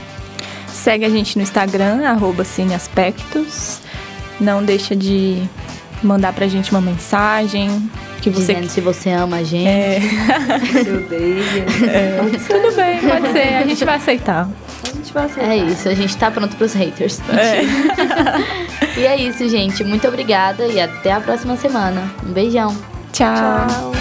[0.69, 3.81] Segue a gente no Instagram, arroba Cineaspectos.
[4.41, 5.43] Não deixa de
[6.03, 7.91] mandar pra gente uma mensagem
[8.23, 8.55] que você...
[8.55, 9.69] Dizendo se você ama a gente.
[9.69, 10.01] É,
[10.83, 12.23] Se odeia.
[12.23, 12.55] Pode ser.
[12.55, 13.55] tudo bem, pode ser.
[13.55, 14.49] A gente vai aceitar.
[14.83, 15.51] A gente vai aceitar.
[15.51, 17.21] É isso, a gente tá pronto pros haters.
[17.31, 17.61] É.
[18.97, 19.83] E é isso, gente.
[19.83, 22.13] Muito obrigada e até a próxima semana.
[22.23, 22.77] Um beijão.
[23.13, 23.35] Tchau.
[23.35, 23.93] Tchau.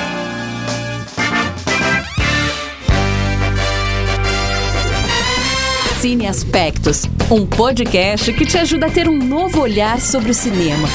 [6.02, 10.88] Cine Aspectos, um podcast que te ajuda a ter um novo olhar sobre o cinema.